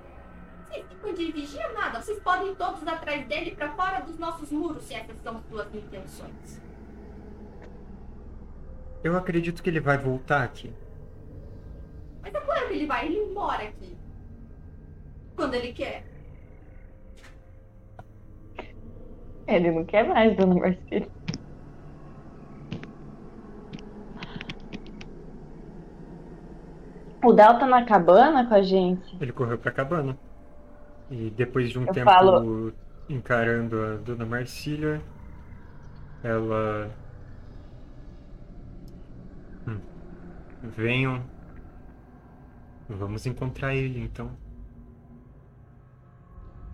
[0.70, 2.00] Vocês ficam de vigia nada.
[2.00, 5.74] Vocês podem ir todos atrás dele pra fora dos nossos muros, se essas são suas
[5.74, 6.62] intenções.
[9.04, 10.72] Eu acredito que ele vai voltar aqui.
[12.22, 13.08] Mas é quando ele vai?
[13.08, 13.98] Ele mora aqui.
[15.36, 16.06] Quando ele quer.
[19.48, 21.10] ele não quer mais, dona Marcília.
[27.24, 29.18] O Dal tá na cabana com a gente.
[29.22, 30.18] Ele correu pra cabana.
[31.10, 32.74] E depois de um Eu tempo falo-
[33.10, 35.02] encarando a dona Marcília,
[36.24, 36.90] ela.
[39.68, 39.80] Hum.
[40.64, 41.22] Venham.
[42.90, 44.32] Vamos encontrar ele então.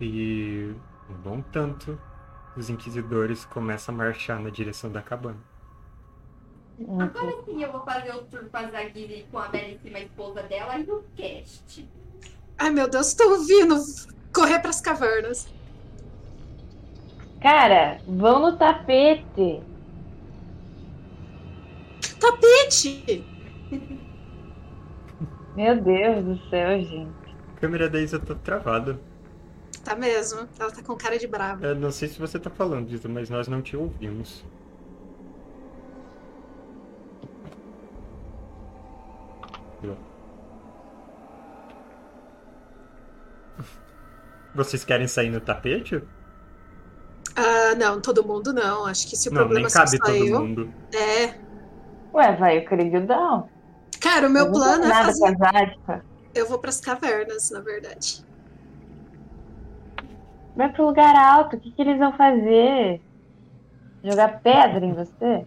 [0.00, 0.72] E
[1.10, 1.98] um bom tanto,
[2.56, 5.38] os inquisidores começam a marchar na direção da cabana.
[6.86, 10.78] Agora sim eu vou fazer o tour com a Zagiri com a belíssima esposa dela
[10.78, 11.88] e o cast.
[12.56, 13.76] Ai, meu Deus, tô ouvindo
[14.32, 15.48] correr pras cavernas.
[17.40, 19.62] Cara, vão no tapete.
[22.20, 23.24] Tapete!
[25.56, 27.36] Meu Deus do céu, gente.
[27.56, 29.00] A câmera da Isa tá travada.
[29.84, 30.48] Tá mesmo.
[30.58, 31.66] Ela tá com cara de brava.
[31.66, 34.44] Eu não sei se você tá falando, Isa, mas nós não te ouvimos.
[44.54, 46.02] Vocês querem sair no tapete?
[47.36, 48.86] Ah, não, todo mundo não.
[48.86, 50.40] Acho que se o Não, problema nem cabe só todo eu.
[50.40, 50.72] mundo.
[50.92, 51.34] É.
[52.12, 53.48] Ué, vai, eu creio não.
[54.00, 55.36] Cara, o meu Eu plano é fazer.
[56.34, 58.24] Eu vou pras cavernas, na verdade.
[60.56, 63.00] Vai pro lugar alto, o que, que eles vão fazer?
[64.02, 65.46] Jogar pedra em você?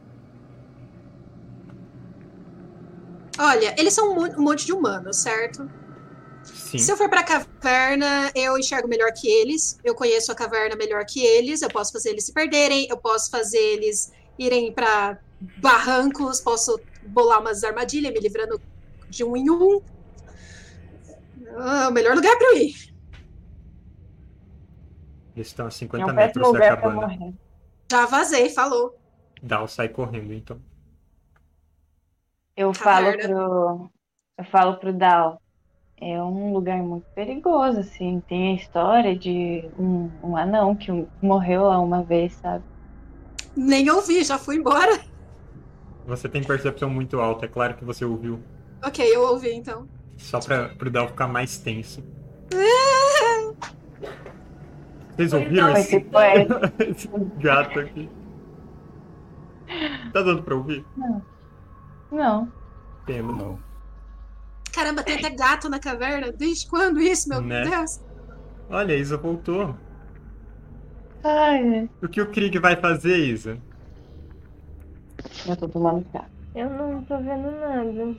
[3.40, 5.70] Olha, eles são um monte de humanos, certo?
[6.72, 6.78] Sim.
[6.78, 9.78] Se eu for pra caverna, eu enxergo melhor que eles.
[9.84, 11.62] Eu conheço a caverna melhor que eles.
[11.62, 12.88] Eu posso fazer eles se perderem.
[12.90, 15.20] Eu posso fazer eles irem pra
[15.58, 16.40] barrancos.
[16.40, 18.62] Posso bolar umas armadilhas, me livrando
[19.10, 19.82] de um em um.
[21.58, 22.94] Ah, o melhor lugar pra eu ir.
[25.36, 27.08] Eles estão a É 50 um péssimo metros da cabana.
[27.08, 27.34] morrer.
[27.92, 28.98] Já vazei, falou.
[29.44, 30.62] Dal sai correndo, então.
[32.56, 33.92] Eu falo pro.
[34.38, 35.41] eu falo pro Dal,
[36.02, 38.22] é um lugar muito perigoso, assim.
[38.28, 42.64] Tem a história de um, um anão que morreu lá uma vez, sabe?
[43.56, 45.00] Nem ouvi, já fui embora.
[46.08, 48.40] Você tem percepção muito alta, é claro que você ouviu.
[48.84, 49.88] Ok, eu ouvi então.
[50.18, 52.04] Só pra, pro Dal ficar mais tenso.
[55.16, 55.98] Vocês ouviram esse...
[56.80, 58.10] esse gato aqui?
[60.12, 60.84] Tá dando pra ouvir?
[60.98, 61.22] Não.
[62.12, 62.52] Não.
[63.06, 63.32] Pena.
[63.32, 63.71] Não.
[64.74, 66.32] Caramba, tem até gato na caverna.
[66.32, 67.62] Desde quando isso, meu Né?
[67.62, 68.00] Deus?
[68.70, 69.76] Olha, a Isa voltou.
[71.24, 73.58] Ai, O que o Krieg vai fazer, Isa?
[75.48, 76.26] eu tô tomando chá.
[76.56, 78.16] Eu não tô vendo nada.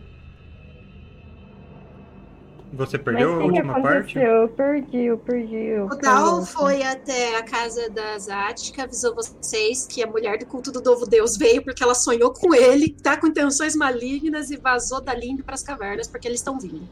[2.73, 4.19] Você Mas perdeu a última parte?
[4.19, 5.55] Eu perdi, eu perdi.
[5.55, 10.47] Eu O Dal foi até a casa da Zática, avisou vocês que a mulher do
[10.47, 14.57] culto do novo Deus veio porque ela sonhou com ele, tá com intenções malignas e
[14.57, 16.89] vazou dali indo pras cavernas porque eles estão vindo.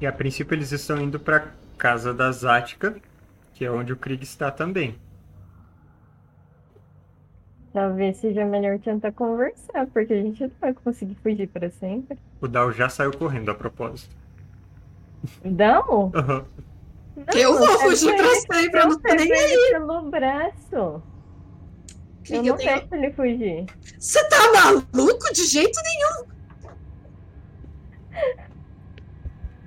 [0.00, 2.96] E a princípio eles estão indo pra casa da Zática,
[3.54, 4.96] que é onde o Krieg está também.
[7.72, 12.18] Talvez seja melhor tentar conversar, porque a gente não vai conseguir fugir pra sempre.
[12.40, 14.23] O Dal já saiu correndo a propósito.
[15.44, 16.12] Não?
[16.14, 16.44] Aham.
[17.16, 19.70] Não, eu vou pego fugir pra sempre, eu não tô pego nem ele aí.
[19.72, 20.74] pelo braço.
[20.74, 21.02] Eu
[22.24, 23.66] Krieg, não eu tenho- deixo ele fugir.
[23.98, 26.34] Você tá maluco de jeito nenhum?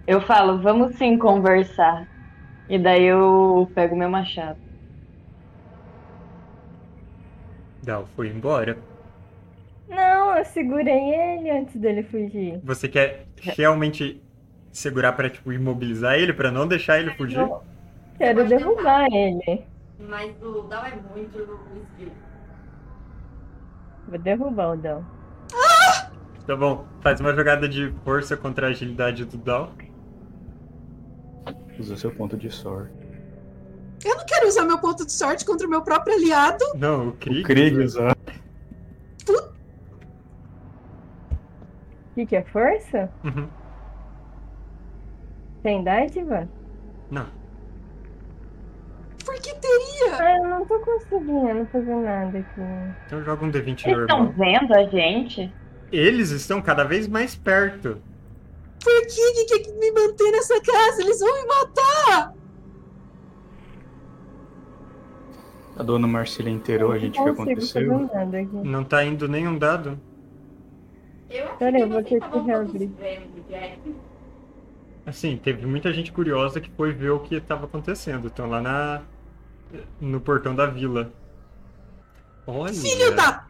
[0.05, 2.07] Eu falo, vamos sim conversar.
[2.69, 4.59] E daí eu pego meu machado.
[7.83, 8.77] Dal foi embora.
[9.87, 12.59] Não, eu segurei ele antes dele fugir.
[12.63, 14.21] Você quer realmente
[14.77, 17.39] segurar pra, tipo, imobilizar ele, pra não deixar ele fugir?
[17.39, 17.63] Eu
[18.17, 19.65] quero derrubar ele.
[19.99, 22.11] Mas o Dal é muito esguio.
[24.07, 25.03] Vou derrubar o Dal.
[26.45, 29.71] Tá bom, faz uma jogada de força contra a agilidade do Dal.
[31.79, 32.93] Usa seu ponto de sorte.
[34.05, 36.63] Eu não quero usar meu ponto de sorte contra o meu próprio aliado.
[36.75, 37.41] Não, o Krieg.
[37.41, 38.15] O Krieg usa.
[39.27, 39.53] O
[42.13, 43.11] que, que é força?
[43.23, 43.47] Uhum.
[45.67, 46.47] Tem dádiva?
[47.11, 47.25] Não.
[49.25, 50.15] Por que teria?
[50.17, 52.61] Ah, eu não tô conseguindo fazer nada aqui.
[53.05, 54.33] Então joga um D20 Eles estão normal.
[54.37, 55.53] vendo a gente?
[55.91, 58.01] Eles estão cada vez mais perto.
[58.81, 61.01] Por que que quer me manter nessa casa?
[61.01, 62.33] Eles vão me matar!
[65.77, 68.09] A dona Marcília inteirou a gente o que aconteceu.
[68.63, 69.99] Não tá indo nenhum dado.
[71.29, 72.89] Eu achei Pera aí, que eu vou ter que reabrir.
[72.97, 74.06] vendo, Jack.
[75.07, 78.27] Assim, teve muita gente curiosa que foi ver o que estava acontecendo.
[78.27, 79.01] Estão lá na
[80.01, 81.13] no portão da vila.
[82.45, 82.73] Olha.
[82.73, 83.45] Filho da.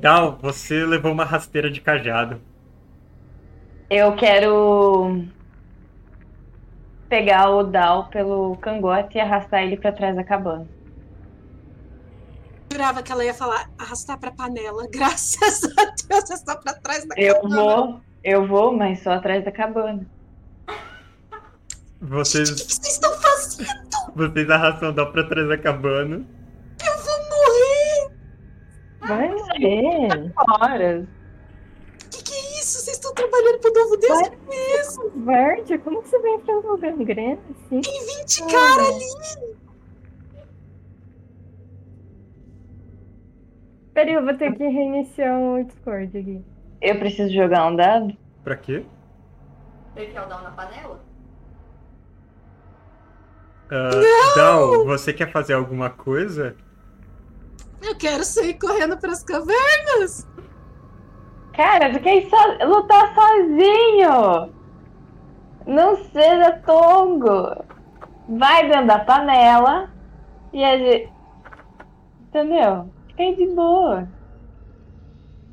[0.00, 2.40] Dal, você levou uma rasteira de cajado.
[3.88, 5.24] Eu quero
[7.08, 10.66] pegar o Dal pelo cangote e arrastar ele pra trás da cabana.
[12.72, 14.84] Jurava que ela ia falar arrastar pra panela.
[14.90, 17.56] Graças a Deus, está pra trás da Eu cabana.
[17.56, 20.04] vou, eu vou, mas só atrás da cabana.
[22.04, 23.66] O que, Vocês, que vocês estão fazendo?
[24.14, 26.22] vocês arrastam o pra trás da cabana.
[26.86, 28.14] Eu vou morrer!
[29.00, 30.32] Vai morrer.
[30.36, 31.04] Horas.
[32.04, 32.80] O que, que é isso?
[32.80, 34.20] Vocês estão trabalhando pro novo Deus?
[34.20, 34.30] Vai.
[34.30, 35.12] Que é isso?
[35.16, 37.80] Verde, como que você vai enfrentar o gangrena assim?
[37.80, 39.54] Tem 20 caras ali!
[43.94, 46.44] Peraí, eu vou ter que reiniciar o Discord aqui.
[46.82, 48.14] Eu preciso jogar um dado?
[48.42, 48.84] Pra quê?
[49.96, 51.13] Ele quer o Dal na panela?
[53.70, 56.54] Ah, Dal, você quer fazer alguma coisa?
[57.82, 60.26] Eu quero sair correndo pras cavernas!
[61.54, 64.52] Cara, ir so- lutar sozinho!
[65.66, 67.64] Não seja tongo!
[68.28, 69.90] Vai dentro da panela
[70.52, 71.12] e a gente.
[72.28, 72.90] Entendeu?
[73.08, 74.08] Fica aí de boa.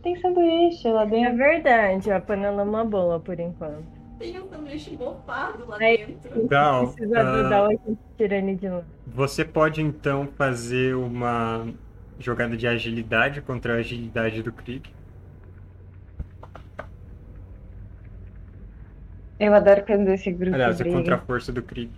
[0.02, 1.38] Tem sanduíche lá É dentro.
[1.38, 4.01] verdade, a panela é uma boa por enquanto.
[4.22, 6.48] Tem um sanduíche mofado lá Aí- dentro.
[6.48, 8.84] Dal, Precisa ah, do Dal, a gente tira ele de lá.
[9.08, 11.68] você pode então fazer uma
[12.20, 14.88] jogada de agilidade contra a agilidade do Krieg.
[19.40, 21.92] Eu adoro quando esse grupo Aliás, é contra a força do Krieg.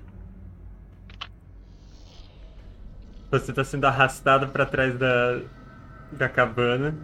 [3.32, 5.42] Você está sendo arrastado para trás da,
[6.10, 6.96] da cabana.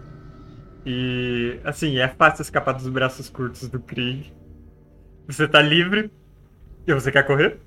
[0.86, 4.32] E, assim, é fácil escapar dos braços curtos do Krieg.
[5.30, 6.12] Você tá livre.
[6.88, 7.60] E você quer correr?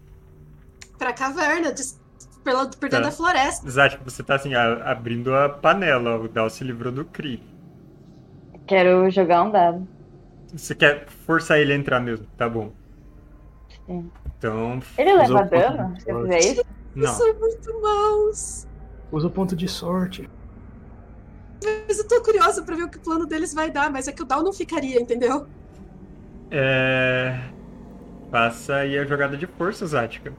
[0.99, 2.01] Pra caverna, des-
[2.43, 3.01] pela, por dentro Tá.
[3.03, 3.67] da floresta.
[3.67, 6.19] Exato, tipo, você tá assim, a- abrindo a panela.
[6.19, 7.41] O Dal se livrou do Krieg.
[8.67, 9.87] Quero jogar um dado.
[10.53, 12.73] Você quer forçar ele a entrar mesmo, tá bom.
[13.87, 14.11] Sim.
[14.39, 14.81] Então.
[14.99, 16.65] Ele leva dano se eu fizer isso?
[16.95, 17.13] Não.
[17.13, 18.67] São muito maus.
[19.11, 20.29] Usa o ponto de sorte.
[21.87, 24.13] Mas eu tô curiosa pra ver o que o plano deles vai dar, mas é
[24.13, 25.47] que o Dal não ficaria, entendeu?
[26.51, 27.41] É.
[28.33, 30.33] Faça aí a jogada de força, Zática.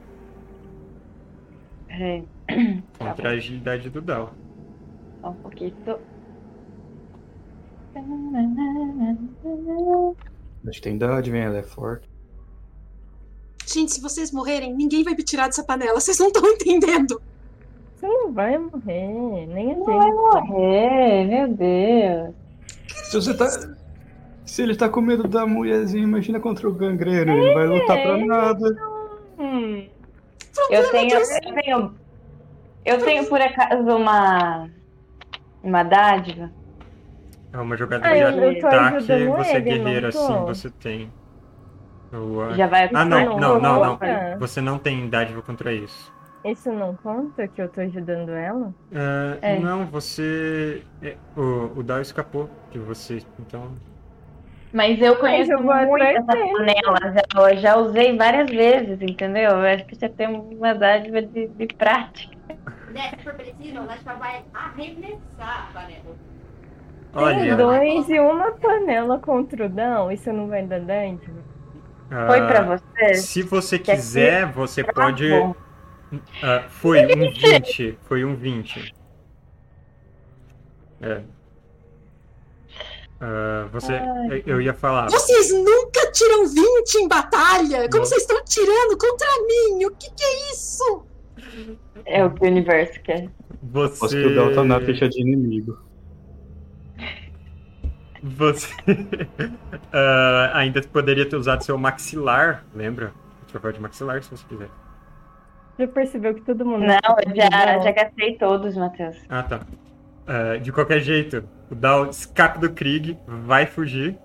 [1.86, 2.24] Peraí,
[2.98, 4.34] Contra a agilidade do Dal.
[5.22, 5.72] só um pouquinho.
[10.66, 11.44] Acho que tem dádiva, hein?
[11.44, 12.08] Ela é forte.
[13.66, 16.00] Gente, se vocês morrerem, ninguém vai me tirar dessa panela.
[16.00, 17.20] Vocês não estão entendendo.
[17.96, 20.16] Você não vai morrer, nem a Não vai gente.
[20.16, 22.34] morrer, meu Deus.
[23.10, 23.46] Se você tá.
[24.44, 27.32] Se ele tá com medo da mulherzinha, imagina contra o gangreno.
[27.32, 28.76] Ele vai lutar pra nada.
[29.38, 29.88] Hum,
[30.70, 31.94] Eu tenho, eu tenho,
[32.84, 34.68] eu tenho por acaso uma,
[35.62, 36.50] uma dádiva.
[37.52, 39.12] É uma jogada Ah, de ataque, você
[39.56, 41.12] é guerreiro assim, você tem.
[42.12, 43.98] O- Já vai Ah, não, não, não, não.
[44.38, 46.12] Você não tem dádiva contra isso.
[46.44, 48.74] Isso não conta que eu tô ajudando ela?
[48.94, 49.58] Ah, É.
[49.58, 50.82] Não, você.
[51.02, 53.72] é, o, o Dal escapou de você, então.
[54.74, 57.14] Mas eu conheço eu muito essas panelas.
[57.14, 59.50] Já, eu já usei várias vezes, entendeu?
[59.52, 62.34] Eu acho que você tem uma dádiva de, de prática.
[62.90, 66.16] Né, se for preciso, a Lashma vai arremessar a panela.
[67.12, 71.38] Tem Olha, dois e uma panela contra o Dão, isso não vai dar dádiva?
[72.10, 73.14] ah, Foi pra você?
[73.14, 75.30] Se você Que aqui- quiser, você Tá pode.
[76.42, 77.96] Ah, foi um 20.
[78.08, 78.92] Foi um 20.
[81.00, 81.20] É.
[83.26, 83.94] Ah, você.
[83.94, 85.08] Ai, eu ia falar.
[85.10, 87.88] Vocês nunca tiram 20 em batalha!
[87.88, 88.04] Como Não.
[88.04, 89.86] vocês estão tirando contra mim?
[89.86, 91.06] O que, que é isso?
[92.04, 93.30] É o que o universo quer.
[93.62, 93.96] Você.
[93.96, 95.78] Aposto que o Del tá na ficha de inimigo.
[98.22, 98.68] Você
[99.92, 103.12] ah, ainda poderia ter usado seu maxilar, lembra?
[103.48, 104.68] Troféu de maxilar, se você quiser.
[105.78, 106.84] Já percebeu que todo mundo.
[106.84, 109.16] Não, eu já, já gastei todos, Matheus.
[109.30, 109.60] Ah, tá.
[110.26, 114.18] Ah, de qualquer jeito, o Dal escapa do Krieg, vai fugir.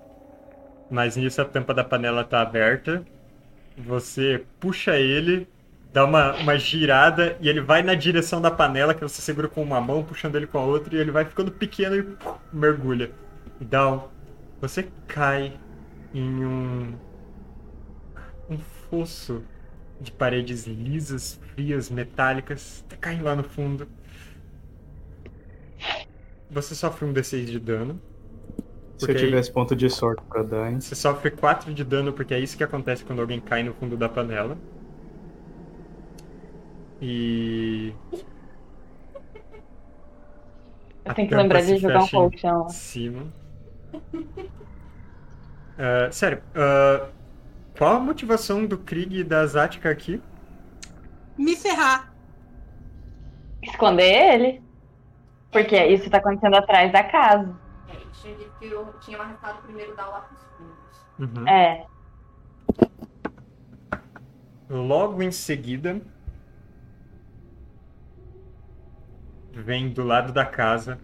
[0.89, 3.04] Mas nisso a tampa da panela tá aberta.
[3.78, 5.47] Você puxa ele,
[5.93, 9.62] dá uma, uma girada e ele vai na direção da panela que você segura com
[9.62, 13.12] uma mão, puxando ele com a outra, e ele vai ficando pequeno e pum, mergulha.
[13.62, 14.12] Dal,
[14.62, 15.54] você cai
[16.14, 16.93] em um.
[18.50, 18.58] um
[18.89, 19.43] fosso
[20.02, 22.84] de paredes lisas, frias, metálicas.
[22.89, 23.88] Tá caindo lá no fundo.
[26.50, 28.02] Você sofre um D6 de dano.
[28.97, 30.80] Se eu aí- tivesse ponto de sorte pra dar, hein?
[30.82, 33.95] Você sofre 4 de dano porque é isso que acontece quando alguém cai no fundo
[33.95, 34.58] da panela.
[37.02, 37.93] E.
[41.06, 42.64] Eu tenho que lembrar de jogar um colchão.
[42.64, 42.70] lá.
[42.70, 43.24] Cima.
[45.82, 47.08] Ah, sério, ah,
[47.78, 50.22] qual a motivação do Krieg e da Zatka aqui?
[51.38, 52.14] Me ferrar.
[53.64, 54.62] Esconder ele.
[55.52, 57.56] Porque isso tá acontecendo atrás da casa.
[57.88, 61.38] É, eles tinham dito que eu tinha arrastado o primeiro dar lá pros fundos.
[61.38, 61.47] Uhum.
[61.47, 61.86] É.
[64.70, 66.00] Logo em seguida,
[69.52, 71.00] vem do lado da casa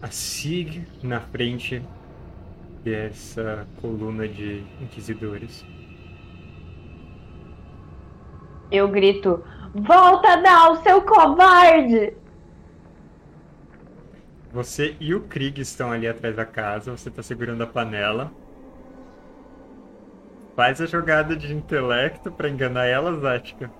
[0.00, 1.82] a Sig na frente
[2.82, 5.64] dessa coluna de inquisidores.
[8.70, 12.19] Eu grito: Volta, Dal, seu covarde!
[14.52, 18.32] Você e o Krieg estão ali atrás da casa, você está segurando a panela.
[20.56, 23.70] Faz a jogada de intelecto para enganar ela, Zática.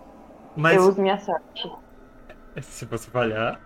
[0.56, 1.70] Mas Eu uso minha sorte.
[2.62, 3.60] se você falhar.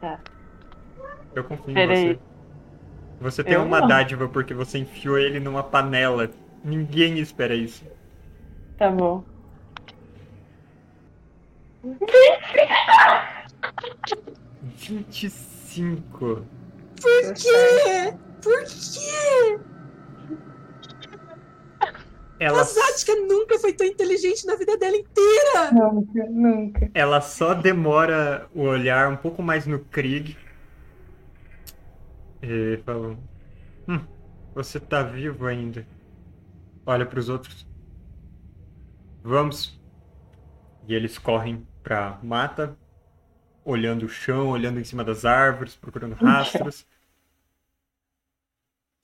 [0.00, 0.20] Tá.
[1.34, 2.18] Eu confio em você.
[3.20, 3.88] Você tem Eu uma não.
[3.88, 6.30] dádiva porque você enfiou ele numa panela.
[6.62, 7.84] Ninguém espera isso.
[8.78, 9.24] Tá bom.
[14.74, 16.44] Vinte e cinco.
[17.00, 18.14] Por quê?
[18.42, 19.60] Por quê?
[22.38, 25.72] Ela, A Zatka nunca foi tão inteligente na vida dela inteira.
[25.72, 26.90] Nunca, nunca.
[26.92, 30.36] ela só demora o olhar um pouco mais no Krieg.
[32.42, 33.16] E falou:
[33.88, 34.00] Hum,
[34.54, 35.86] você tá vivo ainda.
[36.84, 37.66] Olha pros outros.
[39.22, 39.80] Vamos.
[40.86, 42.76] E eles correm pra mata,
[43.66, 46.86] olhando o chão, olhando em cima das árvores, procurando rastros.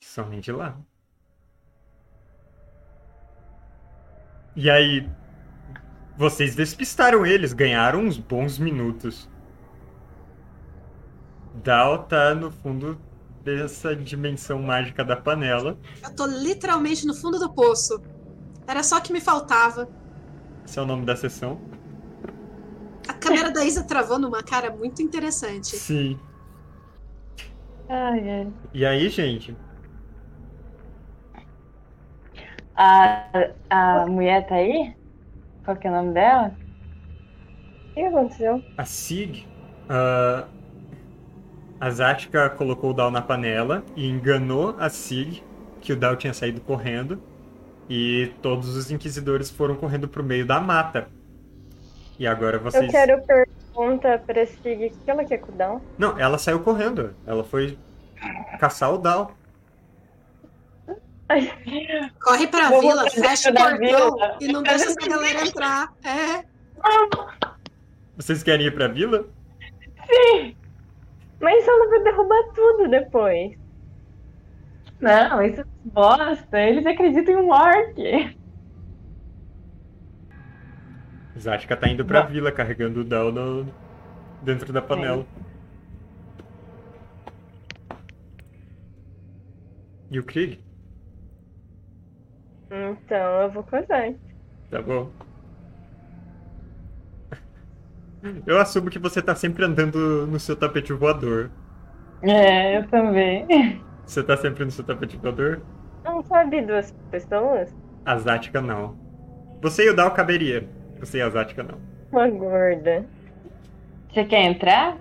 [0.01, 0.77] Somente lá.
[4.55, 5.09] E aí,
[6.17, 9.29] vocês despistaram eles, ganharam uns bons minutos.
[11.55, 12.99] Dal tá no fundo
[13.43, 15.77] dessa dimensão mágica da panela.
[16.01, 18.01] Eu tô literalmente no fundo do poço.
[18.65, 19.89] Era só que me faltava.
[20.65, 21.59] Esse é o nome da sessão.
[23.07, 25.75] A câmera da Isa travou numa cara muito interessante.
[25.75, 26.19] Sim.
[27.89, 28.47] Ai, ai.
[28.73, 29.55] E aí, gente?
[32.75, 34.95] A, a mulher tá aí?
[35.63, 36.55] Qual que é o nome dela?
[37.91, 38.63] O que aconteceu?
[38.77, 39.47] A Sig.
[39.83, 40.47] Uh,
[41.79, 45.43] a Zatka colocou o Dal na panela e enganou a Sig
[45.81, 47.21] que o Dal tinha saído correndo.
[47.89, 51.09] E todos os inquisidores foram correndo pro meio da mata.
[52.19, 52.85] E agora vocês.
[52.85, 55.81] Eu quero pergunta pra Sig o que ela quer com o Dal.
[55.97, 57.15] Não, ela saiu correndo.
[57.25, 57.77] Ela foi
[58.59, 59.31] caçar o Dal.
[62.21, 64.37] Corre pra Vou vila, fecha o portão vila.
[64.39, 65.93] e não deixa essa galera entrar.
[66.03, 66.43] É.
[68.15, 69.25] Vocês querem ir pra vila?
[71.39, 73.57] Mas ela vai derrubar tudo depois.
[74.99, 76.59] Não, isso é bosta.
[76.59, 78.37] Eles acreditam em um orc.
[81.37, 82.29] Zatka tá indo pra Não.
[82.29, 83.65] vila carregando o Dal no...
[84.41, 85.25] dentro da panela.
[90.11, 90.59] E o Krieg?
[92.69, 94.13] Então eu vou casar.
[94.69, 95.11] Tá bom.
[98.47, 101.51] Eu assumo que você tá sempre andando no seu tapete voador.
[102.21, 103.45] É, eu também.
[104.05, 105.61] Você tá sempre no seu tapete voador?
[106.03, 107.73] Não sabe duas pessoas?
[108.05, 108.97] A Zatka não.
[109.61, 110.69] Você e o Dal caberia.
[111.03, 111.77] Você e a Zatka não.
[112.11, 113.05] Uma gorda.
[114.11, 114.97] Você quer entrar?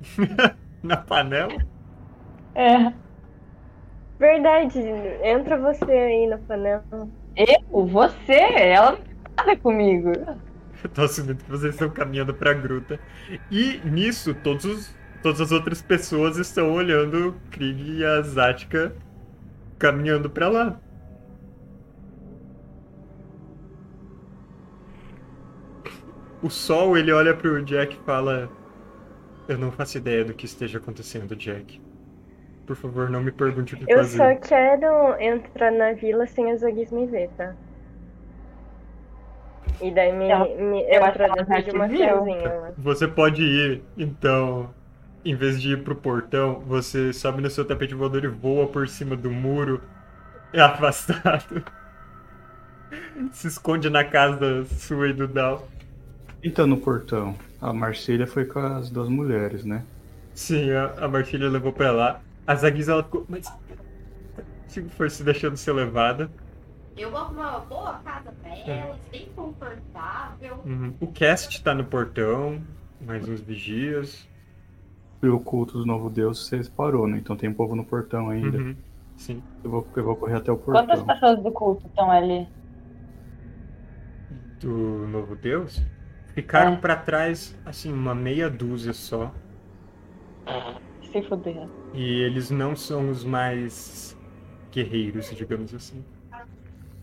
[0.82, 1.64] Na panela?
[2.54, 2.92] É.
[4.18, 4.78] Verdade,
[5.22, 6.84] entra você aí na panela.
[7.36, 7.86] Eu?
[7.86, 8.32] Você?
[8.32, 10.12] Ela não tem nada comigo.
[10.82, 13.00] Eu tô assumindo que vocês estão caminhando pra gruta.
[13.50, 18.94] E nisso, todos os- todas as outras pessoas estão olhando o Krieg e a Zatka
[19.78, 20.78] caminhando pra lá.
[26.44, 28.48] O Sol, ele olha pro Jack e fala:
[29.48, 31.80] Eu não faço ideia do que esteja acontecendo, Jack.
[32.66, 34.16] Por favor, não me pergunte o que Eu fazer.
[34.16, 37.54] só quero entrar na vila sem os Zogis me ver, tá?
[39.80, 42.72] E daí me, Eu- me eu entra ela dentro de uma lá.
[42.78, 44.72] Você pode ir, então,
[45.24, 48.86] em vez de ir pro portão, você sobe no seu tapete voador e voa por
[48.88, 49.80] cima do muro.
[50.52, 51.64] É afastado.
[53.32, 55.66] Se esconde na casa sua e do Dal.
[56.44, 59.82] Então, no portão, a Marcília foi com as duas mulheres, né?
[60.34, 62.20] Sim, a, a Marcília levou pra lá.
[62.46, 63.24] A Zaguiz, ela ficou.
[63.28, 63.50] Mas.
[64.68, 66.30] Se for se deixando ser levada.
[66.96, 70.60] Eu vou arrumar uma boa casa pra elas, bem confortável.
[70.64, 70.94] Uhum.
[71.00, 72.62] O Cast tá no portão.
[73.00, 74.28] Mais uns vigias.
[75.22, 77.18] E o culto do novo Deus você parou, né?
[77.18, 78.58] Então tem um povo no portão ainda.
[78.58, 78.76] Uhum.
[79.16, 79.42] Sim.
[79.62, 81.06] Eu, vou, eu vou correr até o Quantas portão.
[81.06, 82.46] pessoas do culto estão ali?
[84.60, 85.80] Do novo Deus.
[86.34, 86.76] Ficaram É.
[86.76, 89.32] pra trás, assim, uma meia dúzia só.
[91.12, 91.68] Se fuder.
[91.92, 94.16] E eles não são os mais
[94.72, 96.04] guerreiros, digamos assim.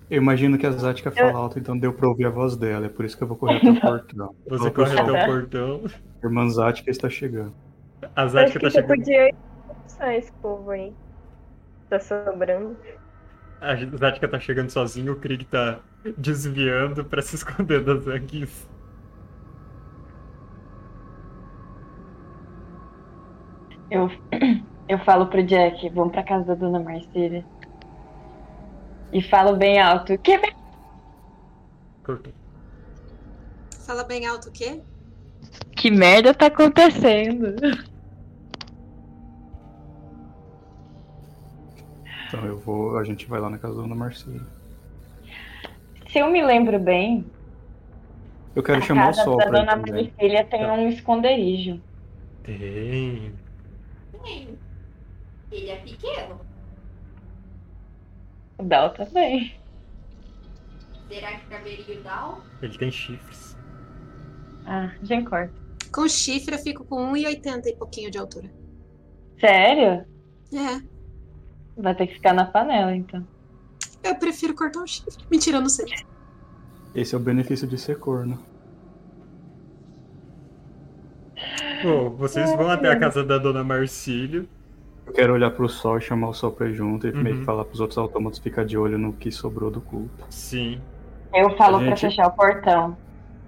[0.09, 2.85] Eu imagino que a Zatka fala alto, então deu pra ouvir a voz dela.
[2.87, 4.35] É por isso que eu vou correr até o portão.
[4.49, 5.81] Você Fala, corre até o portão.
[6.21, 7.53] A irmã Zatka está chegando.
[8.15, 8.97] A Zatka tá você chegando.
[8.97, 10.93] podia expulsar esse povo aí.
[11.89, 12.75] Tá sobrando.
[13.61, 15.79] A Zatka tá chegando sozinha, o Krieg tá
[16.17, 18.69] desviando pra se esconder das Zanguis.
[23.91, 24.09] Eu,
[24.87, 27.45] eu falo pro Jack, vamos pra casa da dona Marcília.
[29.11, 30.55] E falo bem alto, que merda!
[32.05, 32.33] Cortou.
[33.85, 34.81] Fala bem alto o quê?
[35.75, 37.55] Que merda tá acontecendo?
[42.27, 42.97] Então eu vou.
[42.97, 44.41] A gente vai lá na casa da Dona Marcília.
[46.09, 47.25] Se eu me lembro bem,
[48.55, 49.75] Eu quero a chamar o casa sol da pra ir dona.
[49.77, 50.73] Marcília tem Tá.
[50.73, 51.81] um esconderijo.
[52.43, 53.33] Tem.
[55.51, 56.39] Ele é pequeno.
[58.57, 59.55] O Bel também.
[61.09, 62.41] Será que caberia o Dal?
[62.61, 63.57] Ele tem chifres.
[64.65, 65.53] Ah, já corta.
[65.93, 68.49] Com chifre eu fico com 1,80 e pouquinho de altura.
[69.39, 70.05] Sério?
[70.53, 70.81] É.
[71.75, 73.27] Vai ter que ficar na panela, então.
[74.03, 75.25] Eu prefiro cortar o chifre.
[75.29, 75.85] Mentira, eu não sei.
[76.95, 78.39] Esse é o benefício de ser corno.
[81.83, 84.47] Bom, vocês vão até a casa da Dona Marcílio.
[85.05, 87.39] Eu quero olhar pro sol e chamar o sol pra ir junto e meio Uhum.
[87.41, 90.25] que falar pros outros autômatos ficar de olho no que sobrou do culto.
[90.29, 90.79] Sim.
[91.33, 92.95] Eu falo pra Gente- fechar o portão.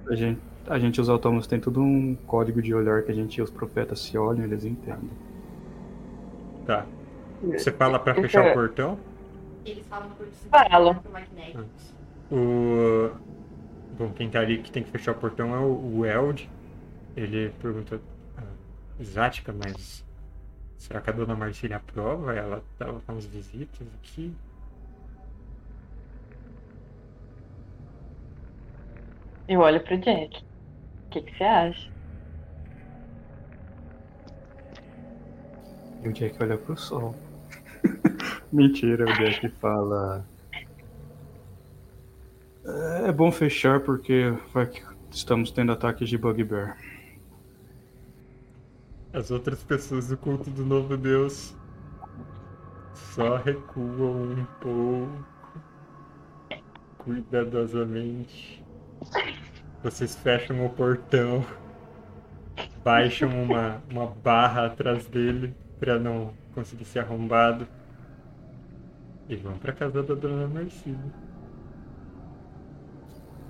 [0.09, 3.37] A gente, a gente, os autômatos, tem tudo um código de olhar que a gente
[3.37, 5.09] e os profetas se olham e eles entendem.
[6.65, 6.85] Tá.
[7.43, 8.97] Você fala pra fechar o portão?
[9.65, 10.95] Eles falam por Falo.
[12.31, 13.09] O.
[13.97, 16.49] Bom, quem tá ali que tem que fechar o portão é o, o Eld.
[17.15, 17.99] Ele pergunta.
[18.37, 18.41] Ah,
[18.99, 20.03] Exática, mas.
[20.83, 22.33] Será que a dona Marcília aprova?
[22.33, 24.35] Ela tava com as visitas aqui?
[29.47, 30.43] Eu olho pro Jack.
[31.05, 31.89] O que, que você acha?
[36.03, 37.15] E o Jack olha pro sol.
[38.51, 40.25] Mentira, o Jack fala.
[43.05, 46.77] É bom fechar porque vai que estamos tendo ataques de Bugbear.
[49.13, 51.55] As outras pessoas do culto do novo Deus
[52.95, 55.25] só recuam um pouco.
[56.97, 58.63] Cuidadosamente.
[59.83, 61.45] Vocês fecham o portão.
[62.83, 67.67] Baixam uma, uma barra atrás dele pra não conseguir ser arrombado.
[69.29, 70.97] E vão pra casa da dona Marcília.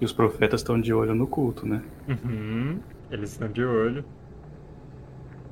[0.02, 1.82] E os profetas estão de olho no culto, né?
[2.08, 4.04] Uhum, eles estão de olho.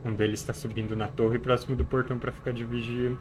[0.04, 3.16] Um deles está subindo na torre próximo do portão para ficar de vigia.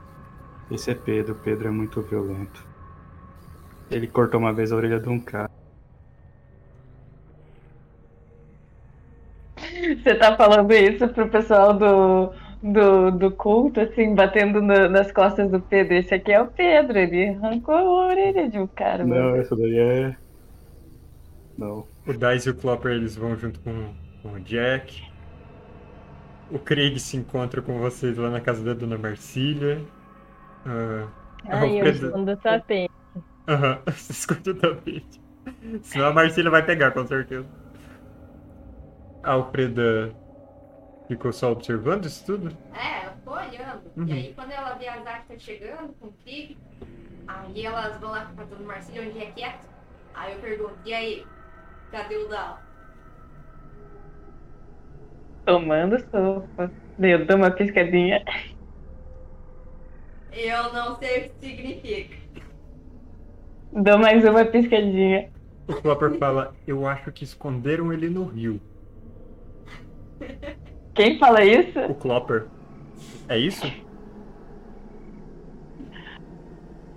[0.70, 1.34] Esse é Pedro.
[1.34, 2.66] Pedro é muito violento.
[3.90, 5.50] Ele cortou uma vez a orelha de um cara.
[10.02, 15.50] Você tá falando isso pro pessoal do, do, do culto, assim, batendo na- nas costas
[15.50, 15.94] do Pedro.
[15.94, 19.04] Esse aqui é o Pedro, ele arrancou a orelha de um cara.
[19.04, 19.36] Não, mano.
[19.36, 20.16] essa daí é.
[21.56, 21.86] Não.
[22.06, 25.09] O Dice e o Clopper eles vão junto com, com o Jack.
[26.50, 29.84] O Craig se encontra com vocês lá na casa da Dona Marcília.
[30.66, 31.06] Ah,
[31.48, 32.92] Ai, eu Alfredo- escondo o tapete.
[33.48, 35.20] Aham, você escuta o tapete.
[35.82, 37.46] Senão a Marcília vai pegar, com certeza.
[39.22, 40.14] A Alfreda
[41.08, 42.56] ficou só observando isso tudo?
[42.74, 43.82] É, ela ficou olhando.
[43.96, 44.06] Uhum.
[44.06, 46.56] E aí, quando ela vê as artes chegando com o Krieg,
[47.28, 49.68] aí elas vão lá pra dona Marcília, onde é quieto.
[50.14, 51.26] Aí eu pergunto, e aí?
[51.92, 52.58] Cadê o Dal?
[55.50, 56.70] Tomando sopa.
[56.96, 58.24] Eu dou uma piscadinha.
[60.32, 62.16] Eu não sei o que significa.
[63.72, 65.28] Dou mais uma piscadinha.
[65.66, 68.60] O Clopper fala, eu acho que esconderam ele no rio.
[70.94, 71.80] Quem fala isso?
[71.80, 72.46] O Clopper.
[73.28, 73.66] É isso?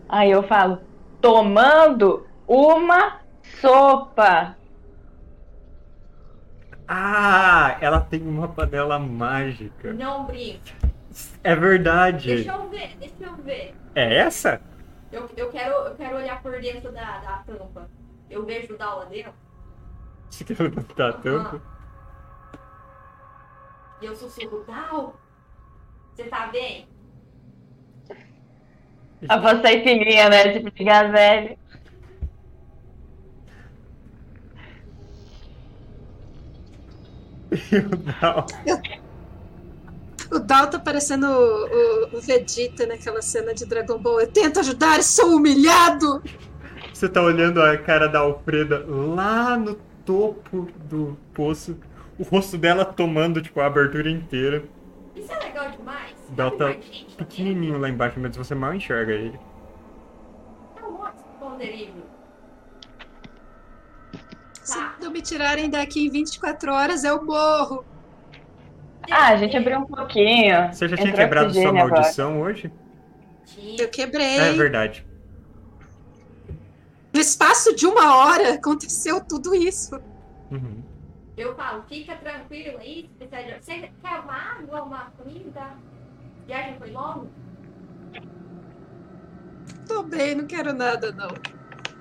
[0.08, 0.78] Aí eu falo,
[1.20, 3.20] tomando uma
[3.60, 4.56] sopa.
[6.88, 9.94] Ah, ela tem uma panela mágica.
[9.94, 10.74] Não brinca.
[11.44, 12.36] É verdade.
[12.36, 13.76] Deixa eu ver, deixa eu ver.
[13.96, 14.62] É essa?
[15.12, 17.90] Eu, eu, quero, eu quero olhar por dentro da, da tampa.
[18.30, 19.34] Eu vejo o Dal lá dentro.
[20.30, 21.62] Você quer levantar a tampa?
[24.02, 25.16] E eu sussurro, Dal,
[26.14, 26.88] você tá bem?
[29.30, 30.52] A voz sai fininha, né?
[30.54, 31.58] Tipo de gazelle.
[38.22, 38.46] Não.
[40.32, 41.32] O Dal tá parecendo o,
[42.12, 44.22] o- o Vegeta naquela cena de Dragon Ball.
[44.22, 46.24] Eu tento ajudar e sou humilhado!
[46.94, 49.76] Você tá olhando a cara da Alfreda lá no
[50.06, 51.78] topo do poço.
[52.18, 54.64] O rosto dela tomando, tipo, a abertura inteira.
[55.16, 56.12] Isso é legal demais.
[56.30, 56.80] Dal Sabe tá
[57.18, 59.40] pequenininho lá embaixo, mas você mal enxerga ele.
[60.78, 60.98] É um
[65.04, 67.86] não me tirarem daqui em 24 horas, eu morro.
[69.12, 70.72] Ah, a gente abriu um pouquinho.
[70.74, 72.02] Você já tinha Entrou quebrado sua oxigênio agora.
[72.02, 72.72] maldição hoje?
[73.78, 74.38] Eu quebrei.
[74.40, 75.06] É verdade.
[77.14, 80.00] No espaço de uma hora aconteceu tudo isso.
[80.50, 80.82] Uhum.
[81.36, 83.10] Eu falo, fica tranquilo aí.
[83.20, 85.62] se precisar de- Você quer uma água, uma comida?
[85.62, 87.28] A viagem foi longa?
[89.88, 91.28] Tô bem, não quero nada, não.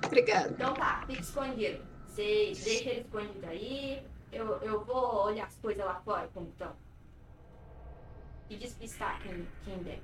[0.05, 0.49] Obrigada.
[0.51, 1.79] Então tá, fica escondido.
[2.13, 4.01] Você deixa ele escondido aí.
[4.31, 6.71] Eu, eu vou olhar as coisas lá fora como estão.
[8.49, 9.99] E despistar quem, quem der.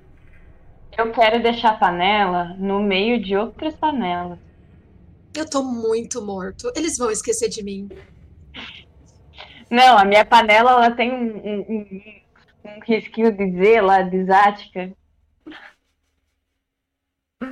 [0.98, 4.38] Eu quero deixar a panela no meio de outras panelas.
[5.34, 6.72] Eu tô muito morto.
[6.74, 7.88] Eles vão esquecer de mim.
[9.70, 12.20] Não, a minha panela ela tem um, um, um-
[12.64, 14.92] um risquinho de Z lá, de Zática.
[17.40, 17.46] Um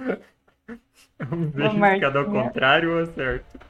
[1.47, 1.55] Marquinhos.
[1.55, 3.68] verificado ao contrário ou certo?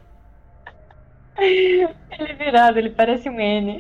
[1.38, 3.78] Ele é virado, ele parece um N.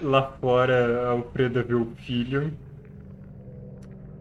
[0.00, 2.56] Lá fora, a Alfreda vê o filho.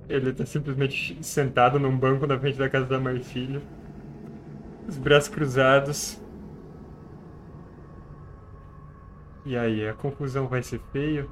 [0.09, 3.61] Ele tá simplesmente sentado num banco na frente da casa da Marcília.
[4.87, 6.19] Os braços cruzados.
[9.45, 11.27] E aí, a confusão vai ser feia?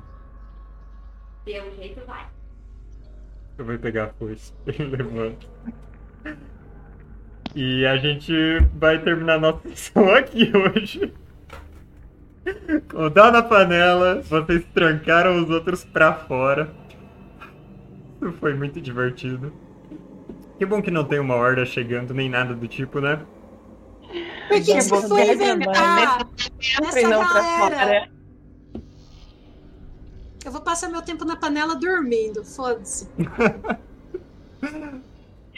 [1.43, 2.27] Pelo jeito vai.
[3.57, 4.53] Eu vou pegar a foice.
[4.67, 5.47] Ele levanta.
[7.55, 8.33] E a gente
[8.75, 11.13] vai terminar nossa sessão aqui hoje.
[12.93, 16.69] O dado na panela, vocês trancaram os outros pra fora.
[18.21, 19.53] Isso foi muito divertido.
[20.57, 23.21] Que bom que não tem uma horda chegando, nem nada do tipo, né?
[24.47, 26.27] Por que, que você foi inventar
[26.59, 28.09] essa galera?
[30.45, 33.09] Eu vou passar meu tempo na panela dormindo, foda-se.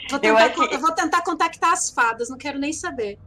[0.09, 0.75] Vou tentar, eu, que...
[0.75, 3.19] eu vou tentar contactar as fadas, não quero nem saber.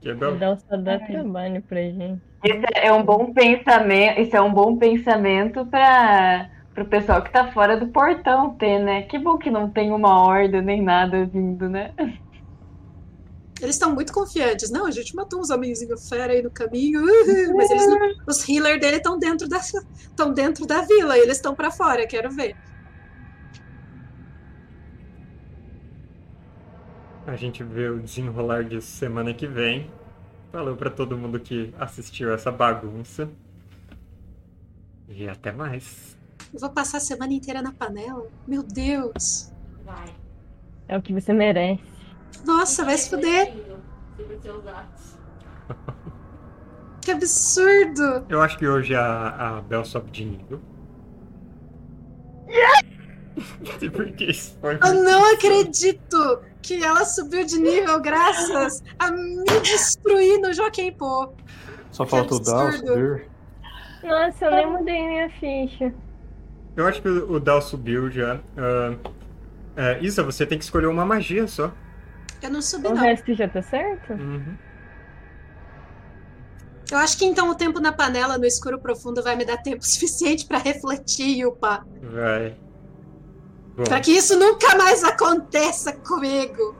[0.00, 0.36] Que bom.
[0.36, 2.22] Dá só dá trabalho pra gente.
[2.44, 7.50] Isso é um bom pensamento, isso é um bom pensamento para o pessoal que tá
[7.50, 9.02] fora do portão ter, né?
[9.02, 11.92] Que bom que não tem uma horda nem nada vindo, né?
[13.60, 14.70] Eles estão muito confiantes.
[14.70, 17.02] Não, a gente matou uns homenzinhos fera aí no caminho,
[17.56, 21.38] mas eles não, os healers dele estão dentro da estão dentro da vila, e eles
[21.38, 22.54] estão para fora, quero ver.
[27.28, 29.90] A gente vê o desenrolar de semana que vem.
[30.50, 33.28] Falou para todo mundo que assistiu essa bagunça.
[35.06, 36.16] E até mais.
[36.54, 38.26] Eu vou passar a semana inteira na panela?
[38.46, 39.52] Meu Deus.
[39.84, 40.08] Vai.
[40.88, 41.82] É o que você merece.
[42.46, 43.52] Nossa, vai se fuder.
[47.02, 48.26] Que absurdo!
[48.28, 50.60] Eu acho que hoje a, a Bel sobe de nível.
[52.46, 52.84] Yes!
[53.92, 60.38] Porque isso foi Eu não acredito que ela subiu de nível graças a me destruir
[60.38, 61.32] no Joaquim Pô.
[61.90, 63.26] Só falta o Dal subir.
[64.02, 65.94] Nossa, eu nem mudei minha ficha.
[66.76, 68.36] Eu acho que o Dal subiu já.
[68.36, 71.72] Uh, uh, Isa, você tem que escolher uma magia só.
[72.42, 72.96] Eu não subi, o não.
[72.98, 74.12] O resto já tá certo?
[74.12, 74.54] Uhum.
[76.90, 79.82] Eu acho que então o tempo na panela no escuro profundo vai me dar tempo
[79.88, 81.82] suficiente para refletir e upar.
[82.02, 82.54] Vai.
[83.84, 86.74] Para que isso nunca mais aconteça comigo.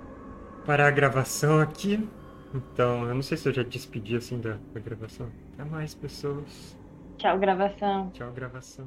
[0.66, 2.08] Para a gravação aqui.
[2.54, 5.30] Então, eu não sei se eu já despedi assim da, da gravação.
[5.54, 6.76] Até mais, pessoas.
[7.18, 8.10] Tchau, gravação.
[8.12, 8.86] Tchau, gravação.